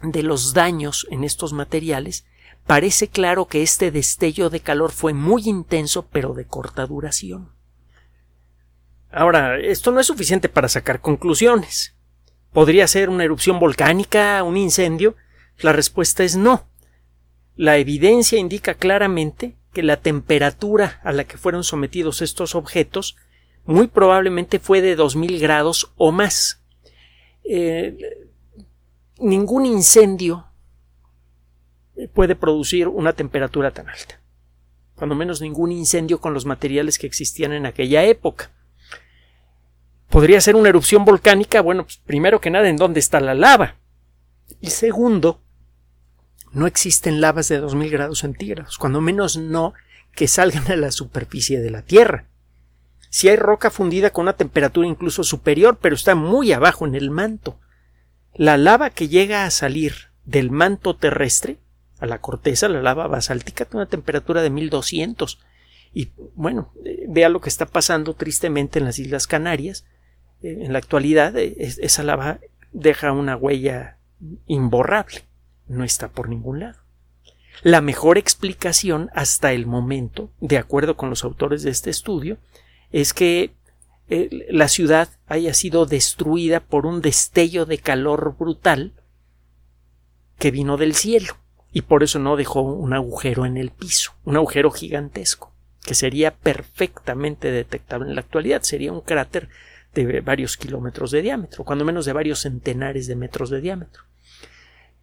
de 0.02 0.24
los 0.24 0.54
daños 0.54 1.08
en 1.12 1.24
estos 1.24 1.54
materiales, 1.54 2.26
parece 2.66 3.08
claro 3.08 3.46
que 3.46 3.62
este 3.62 3.92
destello 3.92 4.50
de 4.50 4.60
calor 4.60 4.92
fue 4.92 5.14
muy 5.14 5.44
intenso 5.46 6.08
pero 6.12 6.34
de 6.34 6.46
corta 6.46 6.86
duración. 6.86 7.52
Ahora, 9.12 9.60
esto 9.60 9.92
no 9.92 10.00
es 10.00 10.08
suficiente 10.08 10.48
para 10.48 10.70
sacar 10.70 11.02
conclusiones. 11.02 11.96
¿Podría 12.54 12.88
ser 12.88 13.10
una 13.10 13.24
erupción 13.24 13.60
volcánica, 13.60 14.44
un 14.44 14.58
incendio? 14.58 15.16
La 15.60 15.74
respuesta 15.74 16.24
es 16.24 16.36
no. 16.36 16.68
la 17.56 17.78
evidencia 17.78 18.40
indica 18.40 18.74
claramente 18.74 19.58
que 19.74 19.84
la 19.84 19.98
temperatura 19.98 21.00
a 21.04 21.12
la 21.12 21.24
que 21.24 21.38
fueron 21.38 21.64
sometidos 21.64 22.22
estos 22.22 22.56
objetos 22.56 23.16
muy 23.66 23.88
probablemente 23.88 24.60
fue 24.60 24.82
de 24.82 24.96
2000 24.96 25.40
grados 25.40 25.92
o 25.96 26.12
más. 26.12 26.62
Eh, 27.44 28.28
ningún 29.20 29.66
incendio 29.66 30.48
puede 32.14 32.36
producir 32.36 32.88
una 32.88 33.14
temperatura 33.14 33.72
tan 33.72 33.90
alta. 33.90 34.20
Cuando 34.96 35.16
menos 35.16 35.42
ningún 35.42 35.72
incendio 35.72 36.20
con 36.20 36.34
los 36.34 36.46
materiales 36.46 37.00
que 37.00 37.08
existían 37.08 37.54
en 37.54 37.66
aquella 37.66 38.04
época. 38.04 38.52
Podría 40.10 40.42
ser 40.42 40.56
una 40.56 40.70
erupción 40.70 41.06
volcánica, 41.06 41.62
bueno, 41.62 41.84
pues 41.84 41.98
primero 41.98 42.42
que 42.42 42.50
nada, 42.50 42.68
¿en 42.68 42.76
dónde 42.76 43.00
está 43.00 43.20
la 43.22 43.34
lava? 43.34 43.76
Y 44.60 44.72
segundo, 44.72 45.42
no 46.54 46.68
existen 46.68 47.22
lavas 47.22 47.48
de 47.48 47.60
2000 47.60 47.90
grados 47.90 48.20
centígrados, 48.20 48.78
cuando 48.78 49.02
menos 49.02 49.38
no 49.38 49.74
que 50.16 50.28
salgan 50.28 50.70
a 50.72 50.76
la 50.76 50.92
superficie 50.92 51.60
de 51.60 51.72
la 51.72 51.82
Tierra. 51.84 52.26
Si 53.10 53.28
hay 53.28 53.36
roca 53.36 53.70
fundida 53.70 54.12
con 54.12 54.24
una 54.24 54.38
temperatura 54.38 54.88
incluso 54.88 55.24
superior, 55.24 55.78
pero 55.82 55.96
está 55.96 56.16
muy 56.16 56.54
abajo 56.54 56.86
en 56.86 56.96
el 56.96 57.12
manto. 57.12 57.60
La 58.34 58.58
lava 58.58 58.90
que 58.90 59.10
llega 59.10 59.46
a 59.46 59.52
salir 59.52 60.12
del 60.24 60.50
manto 60.50 60.96
terrestre 60.96 61.58
a 62.00 62.06
la 62.06 62.20
corteza, 62.20 62.70
la 62.70 62.82
lava 62.82 63.08
basáltica, 63.08 63.66
tiene 63.66 63.84
una 63.84 63.90
temperatura 63.90 64.42
de 64.42 64.50
1200. 64.50 65.40
Y 65.94 66.12
bueno, 66.36 66.74
eh, 66.86 67.06
vea 67.10 67.30
lo 67.30 67.42
que 67.42 67.50
está 67.50 67.66
pasando 67.66 68.14
tristemente 68.14 68.80
en 68.80 68.86
las 68.86 68.98
Islas 68.98 69.28
Canarias. 69.28 69.86
Eh, 70.42 70.60
en 70.62 70.74
la 70.74 70.80
actualidad, 70.80 71.36
eh, 71.38 71.54
esa 71.58 72.04
lava 72.04 72.40
deja 72.72 73.12
una 73.12 73.36
huella 73.36 73.98
imborrable. 74.48 75.24
No 75.72 75.86
está 75.86 76.10
por 76.10 76.28
ningún 76.28 76.60
lado. 76.60 76.80
La 77.64 77.80
mejor 77.80 78.18
explicación 78.18 79.10
hasta 79.14 79.54
el 79.54 79.66
momento, 79.66 80.32
de 80.42 80.58
acuerdo 80.58 80.98
con 80.98 81.10
los 81.10 81.24
autores 81.24 81.64
de 81.64 81.70
este 81.70 81.90
estudio, 81.90 82.38
es 82.92 83.14
que 83.14 83.54
eh, 84.10 84.48
la 84.50 84.68
ciudad 84.68 85.10
haya 85.28 85.54
sido 85.54 85.86
destruida 85.86 86.60
por 86.60 86.86
un 86.86 87.02
destello 87.02 87.66
de 87.66 87.78
calor 87.78 88.36
brutal 88.38 88.94
que 90.38 90.52
vino 90.52 90.76
del 90.76 90.94
cielo 90.94 91.38
y 91.72 91.84
por 91.84 92.04
eso 92.04 92.20
no 92.20 92.36
dejó 92.36 92.62
un 92.62 92.94
agujero 92.94 93.46
en 93.46 93.56
el 93.56 93.72
piso, 93.72 94.14
un 94.26 94.36
agujero 94.36 94.72
gigantesco, 94.72 95.54
que 95.86 95.96
sería 95.96 96.36
perfectamente 96.36 97.50
detectable 97.50 98.10
en 98.10 98.16
la 98.16 98.22
actualidad, 98.22 98.64
sería 98.64 98.92
un 98.92 99.02
cráter 99.02 99.48
de 99.94 100.20
varios 100.20 100.58
kilómetros 100.58 101.12
de 101.12 101.22
diámetro, 101.22 101.64
cuando 101.64 101.86
menos 101.86 102.06
de 102.06 102.14
varios 102.14 102.40
centenares 102.40 103.08
de 103.08 103.16
metros 103.16 103.50
de 103.50 103.62
diámetro. 103.62 104.04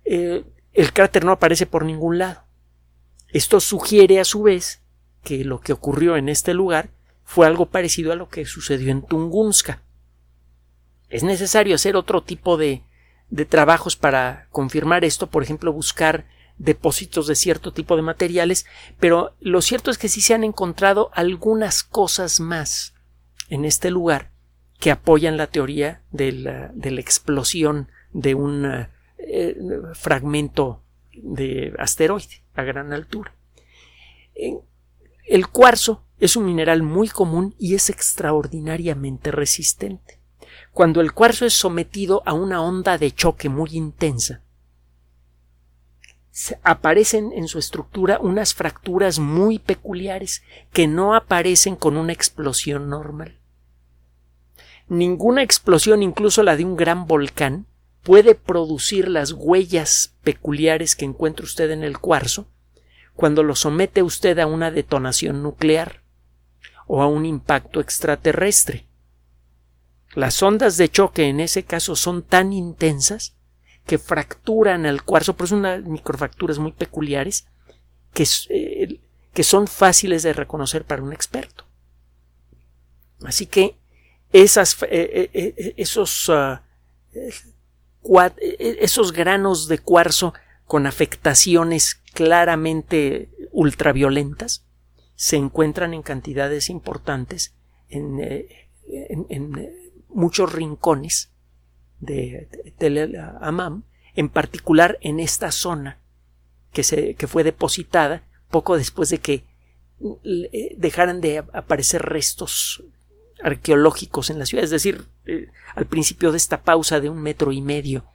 Eh, 0.05 0.45
el 0.81 0.93
cráter 0.93 1.25
no 1.25 1.33
aparece 1.33 1.67
por 1.67 1.85
ningún 1.85 2.19
lado. 2.19 2.45
Esto 3.29 3.59
sugiere 3.59 4.21
a 4.21 4.25
su 4.25 4.43
vez 4.43 4.81
que 5.25 5.45
lo 5.45 5.61
que 5.61 5.73
ocurrió 5.73 6.17
en 6.17 6.29
este 6.29 6.55
lugar 6.55 6.91
fue 7.25 7.49
algo 7.49 7.67
parecido 7.67 8.13
a 8.13 8.17
lo 8.17 8.29
que 8.29 8.47
sucedió 8.47 8.93
en 8.93 9.03
Tunguska. 9.03 9.83
Es 11.09 11.25
necesario 11.25 11.75
hacer 11.75 11.97
otro 11.97 12.23
tipo 12.23 12.57
de, 12.57 12.83
de 13.29 13.45
trabajos 13.45 13.97
para 13.97 14.47
confirmar 14.51 15.05
esto, 15.05 15.27
por 15.27 15.43
ejemplo, 15.43 15.73
buscar 15.73 16.27
depósitos 16.59 17.27
de 17.27 17.35
cierto 17.35 17.73
tipo 17.73 17.97
de 17.97 18.03
materiales, 18.03 18.65
pero 19.01 19.35
lo 19.41 19.63
cierto 19.63 19.91
es 19.91 19.99
que 19.99 20.09
sí 20.09 20.21
se 20.21 20.35
han 20.35 20.45
encontrado 20.45 21.11
algunas 21.13 21.83
cosas 21.83 22.39
más 22.39 22.95
en 23.49 23.65
este 23.65 23.91
lugar 23.91 24.31
que 24.79 24.93
apoyan 24.93 25.37
la 25.37 25.49
teoría 25.49 26.03
de 26.13 26.31
la, 26.31 26.71
de 26.73 26.93
la 26.93 27.01
explosión 27.01 27.91
de 28.13 28.37
un 28.37 28.89
eh, 29.19 29.57
fragmento 29.95 30.83
de 31.13 31.75
asteroide 31.79 32.43
a 32.55 32.63
gran 32.63 32.93
altura. 32.93 33.35
El 35.27 35.49
cuarzo 35.49 36.05
es 36.19 36.37
un 36.37 36.47
mineral 36.47 36.83
muy 36.83 37.09
común 37.09 37.55
y 37.59 37.75
es 37.75 37.91
extraordinariamente 37.91 39.31
resistente. 39.31 40.21
Cuando 40.73 41.01
el 41.01 41.13
cuarzo 41.13 41.45
es 41.45 41.55
sometido 41.55 42.23
a 42.25 42.33
una 42.33 42.63
onda 42.63 42.99
de 42.99 43.13
choque 43.13 43.49
muy 43.49 43.71
intensa, 43.73 44.43
aparecen 46.63 47.33
en 47.33 47.49
su 47.49 47.59
estructura 47.59 48.19
unas 48.21 48.55
fracturas 48.55 49.19
muy 49.19 49.59
peculiares 49.59 50.43
que 50.73 50.87
no 50.87 51.15
aparecen 51.15 51.75
con 51.77 51.97
una 51.97 52.13
explosión 52.13 52.89
normal. 52.89 53.39
Ninguna 54.89 55.43
explosión, 55.43 56.03
incluso 56.03 56.43
la 56.43 56.57
de 56.57 56.65
un 56.65 56.77
gran 56.77 57.07
volcán, 57.07 57.67
puede 58.09 58.35
producir 58.35 59.07
las 59.07 59.33
huellas 59.33 60.15
peculiares 60.23 60.97
que 60.97 61.05
encuentra 61.05 61.45
usted 61.45 61.71
en 61.71 61.85
el 61.85 61.99
cuarzo 61.99 62.49
cuando 63.15 63.43
lo 63.43 63.55
somete 63.55 64.03
usted 64.03 64.39
a 64.39 64.47
una 64.47 64.71
detonación 64.71 65.43
nuclear 65.43 66.01
o 66.87 67.03
a 67.03 67.07
un 67.07 67.27
impacto 67.27 67.81
extraterrestre. 67.81 68.87
Las 70.15 70.43
ondas 70.43 70.79
de 70.79 70.89
choque 70.89 71.25
en 71.25 71.39
ese 71.39 71.65
caso 71.65 71.97
son 71.97 72.23
tan 72.23 72.55
intensas 72.55 73.37
que 73.85 73.99
fracturan 73.99 74.87
el 74.87 75.03
cuarzo, 75.03 75.37
pero 75.37 75.49
son 75.49 75.59
unas 75.59 75.85
microfracturas 75.85 76.59
muy 76.59 76.73
peculiares 76.73 77.47
que, 78.15 78.27
eh, 78.49 79.01
que 79.35 79.45
son 79.45 79.67
fáciles 79.67 80.23
de 80.23 80.33
reconocer 80.33 80.87
para 80.87 81.03
un 81.03 81.13
experto. 81.13 81.67
Así 83.23 83.45
que 83.45 83.77
esas, 84.33 84.83
eh, 84.85 85.29
eh, 85.35 85.75
esos 85.77 86.31
ah, 86.31 86.63
esos 88.39 89.13
granos 89.13 89.69
de 89.69 89.79
cuarzo 89.79 90.35
con 90.67 90.87
afectaciones 90.87 91.97
claramente 92.15 93.31
ultraviolentas 93.53 94.65
se 95.15 95.37
encuentran 95.37 95.95
en 95.95 96.03
cantidades 96.03 96.71
importantes 96.71 97.55
en, 97.89 98.21
eh, 98.21 98.69
eh, 98.87 99.97
muchos 100.09 100.53
rincones 100.53 101.31
de 102.01 102.49
Tel 102.79 103.17
Amam, 103.41 103.85
en 104.15 104.29
particular 104.29 104.99
en 105.01 105.21
esta 105.21 105.51
zona 105.51 105.99
que, 106.73 106.85
se, 106.85 107.15
que 107.15 107.27
fue 107.27 107.45
depositada 107.45 108.23
poco 108.51 108.77
después 108.77 109.09
de 109.11 109.19
que 109.19 109.45
eh, 110.25 110.75
dejaran 110.77 111.21
de 111.21 111.39
aparecer 111.39 112.03
restos 112.03 112.85
arqueológicos 113.43 114.31
en 114.31 114.39
la 114.39 114.47
ciudad, 114.47 114.65
es 114.65 114.71
decir, 114.71 115.05
eh, 115.29 115.49
al 115.75 115.85
principio 115.85 116.33
de 116.33 116.39
esta 116.39 116.63
pausa 116.63 117.01
de 117.01 117.11
un 117.11 117.21
metro 117.21 117.53
y 117.53 117.61
medio 117.61 118.07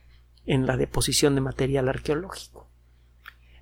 en 0.47 0.65
la 0.65 0.77
deposición 0.77 1.35
de 1.35 1.41
material 1.41 1.87
arqueológico. 1.87 2.67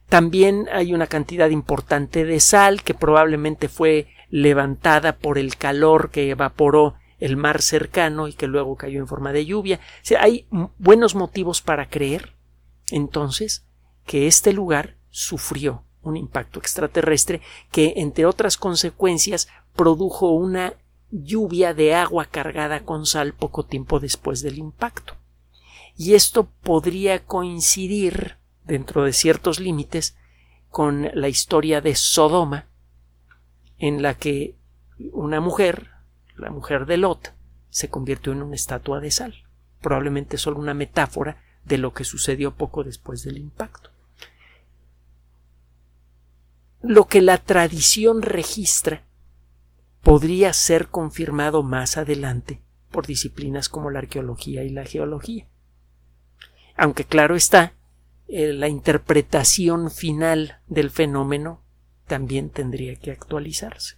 También 0.07 0.69
hay 0.71 0.93
una 0.93 1.07
cantidad 1.07 1.49
importante 1.49 2.23
de 2.23 2.39
sal 2.39 2.81
que 2.81 2.93
probablemente 2.93 3.67
fue 3.67 4.07
levantada 4.29 5.17
por 5.17 5.37
el 5.37 5.57
calor 5.57 6.11
que 6.11 6.29
evaporó 6.29 6.95
el 7.19 7.35
mar 7.35 7.61
cercano 7.61 8.29
y 8.29 8.33
que 8.33 8.47
luego 8.47 8.77
cayó 8.77 8.99
en 8.99 9.07
forma 9.07 9.33
de 9.33 9.45
lluvia. 9.45 9.81
hay 10.17 10.47
buenos 10.77 11.13
motivos 11.13 11.61
para 11.61 11.89
creer, 11.89 12.33
entonces, 12.89 13.65
que 14.05 14.27
este 14.27 14.53
lugar 14.53 14.95
sufrió 15.09 15.83
un 16.01 16.15
impacto 16.15 16.59
extraterrestre 16.59 17.41
que, 17.69 17.95
entre 17.97 18.25
otras 18.25 18.55
consecuencias, 18.55 19.49
produjo 19.75 20.31
una 20.31 20.73
lluvia 21.11 21.73
de 21.73 21.93
agua 21.93 22.25
cargada 22.25 22.83
con 22.83 23.05
sal 23.05 23.33
poco 23.33 23.65
tiempo 23.65 23.99
después 23.99 24.41
del 24.41 24.57
impacto. 24.57 25.15
Y 25.97 26.13
esto 26.15 26.49
podría 26.63 27.23
coincidir, 27.25 28.37
dentro 28.63 29.03
de 29.03 29.13
ciertos 29.13 29.59
límites, 29.59 30.17
con 30.69 31.09
la 31.13 31.27
historia 31.27 31.81
de 31.81 31.95
Sodoma, 31.95 32.67
en 33.77 34.01
la 34.01 34.13
que 34.13 34.55
una 35.11 35.41
mujer, 35.41 35.89
la 36.37 36.49
mujer 36.49 36.85
de 36.85 36.97
Lot, 36.97 37.33
se 37.69 37.89
convirtió 37.89 38.31
en 38.31 38.41
una 38.41 38.55
estatua 38.55 38.99
de 38.99 39.11
sal, 39.11 39.43
probablemente 39.81 40.37
solo 40.37 40.59
una 40.59 40.73
metáfora 40.73 41.43
de 41.65 41.77
lo 41.77 41.93
que 41.93 42.03
sucedió 42.03 42.55
poco 42.55 42.83
después 42.83 43.23
del 43.23 43.37
impacto. 43.37 43.89
Lo 46.81 47.07
que 47.07 47.21
la 47.21 47.37
tradición 47.37 48.21
registra 48.21 49.03
podría 50.01 50.53
ser 50.53 50.87
confirmado 50.87 51.63
más 51.63 51.97
adelante 51.97 52.61
por 52.91 53.07
disciplinas 53.07 53.69
como 53.69 53.89
la 53.89 53.99
arqueología 53.99 54.63
y 54.63 54.69
la 54.69 54.85
geología. 54.85 55.47
Aunque 56.75 57.05
claro 57.05 57.35
está, 57.35 57.73
eh, 58.27 58.53
la 58.53 58.67
interpretación 58.67 59.91
final 59.91 60.59
del 60.67 60.89
fenómeno 60.89 61.61
también 62.07 62.49
tendría 62.49 62.95
que 62.95 63.11
actualizarse. 63.11 63.97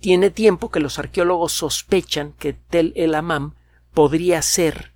Tiene 0.00 0.30
tiempo 0.30 0.70
que 0.70 0.80
los 0.80 0.98
arqueólogos 0.98 1.52
sospechan 1.52 2.32
que 2.32 2.52
Tel 2.52 2.92
el 2.96 3.14
Amam 3.14 3.54
podría 3.92 4.40
ser 4.42 4.92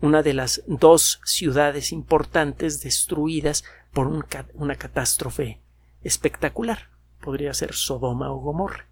una 0.00 0.22
de 0.22 0.34
las 0.34 0.62
dos 0.66 1.20
ciudades 1.24 1.92
importantes 1.92 2.82
destruidas 2.82 3.64
por 3.92 4.08
una 4.54 4.74
catástrofe 4.76 5.60
espectacular 6.02 6.91
podría 7.22 7.54
ser 7.54 7.72
Sodoma 7.72 8.30
o 8.30 8.36
Gomorra. 8.40 8.86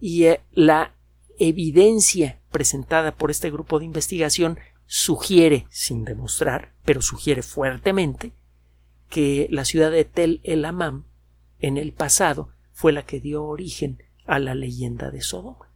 Y 0.00 0.24
eh, 0.24 0.40
la 0.52 0.94
evidencia 1.38 2.40
presentada 2.50 3.14
por 3.14 3.30
este 3.30 3.50
grupo 3.50 3.78
de 3.78 3.84
investigación 3.84 4.58
sugiere, 4.86 5.66
sin 5.70 6.04
demostrar, 6.04 6.72
pero 6.84 7.02
sugiere 7.02 7.42
fuertemente, 7.42 8.32
que 9.10 9.46
la 9.50 9.66
ciudad 9.66 9.90
de 9.90 10.04
Tel 10.04 10.40
El 10.44 10.64
Amam, 10.64 11.04
en 11.58 11.76
el 11.76 11.92
pasado, 11.92 12.50
fue 12.72 12.92
la 12.92 13.04
que 13.04 13.20
dio 13.20 13.44
origen 13.44 14.02
a 14.26 14.38
la 14.38 14.54
leyenda 14.54 15.10
de 15.10 15.20
Sodoma. 15.20 15.70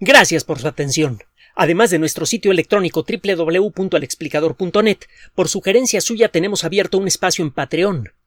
Gracias 0.00 0.44
por 0.44 0.58
su 0.58 0.66
atención. 0.66 1.22
Además 1.54 1.90
de 1.90 1.98
nuestro 1.98 2.24
sitio 2.24 2.52
electrónico 2.52 3.04
www.alexplicador.net, 3.04 4.98
por 5.34 5.48
sugerencia 5.48 6.00
suya 6.00 6.28
tenemos 6.28 6.64
abierto 6.64 6.96
un 6.96 7.06
espacio 7.06 7.44
en 7.44 7.50
Patreon, 7.50 8.08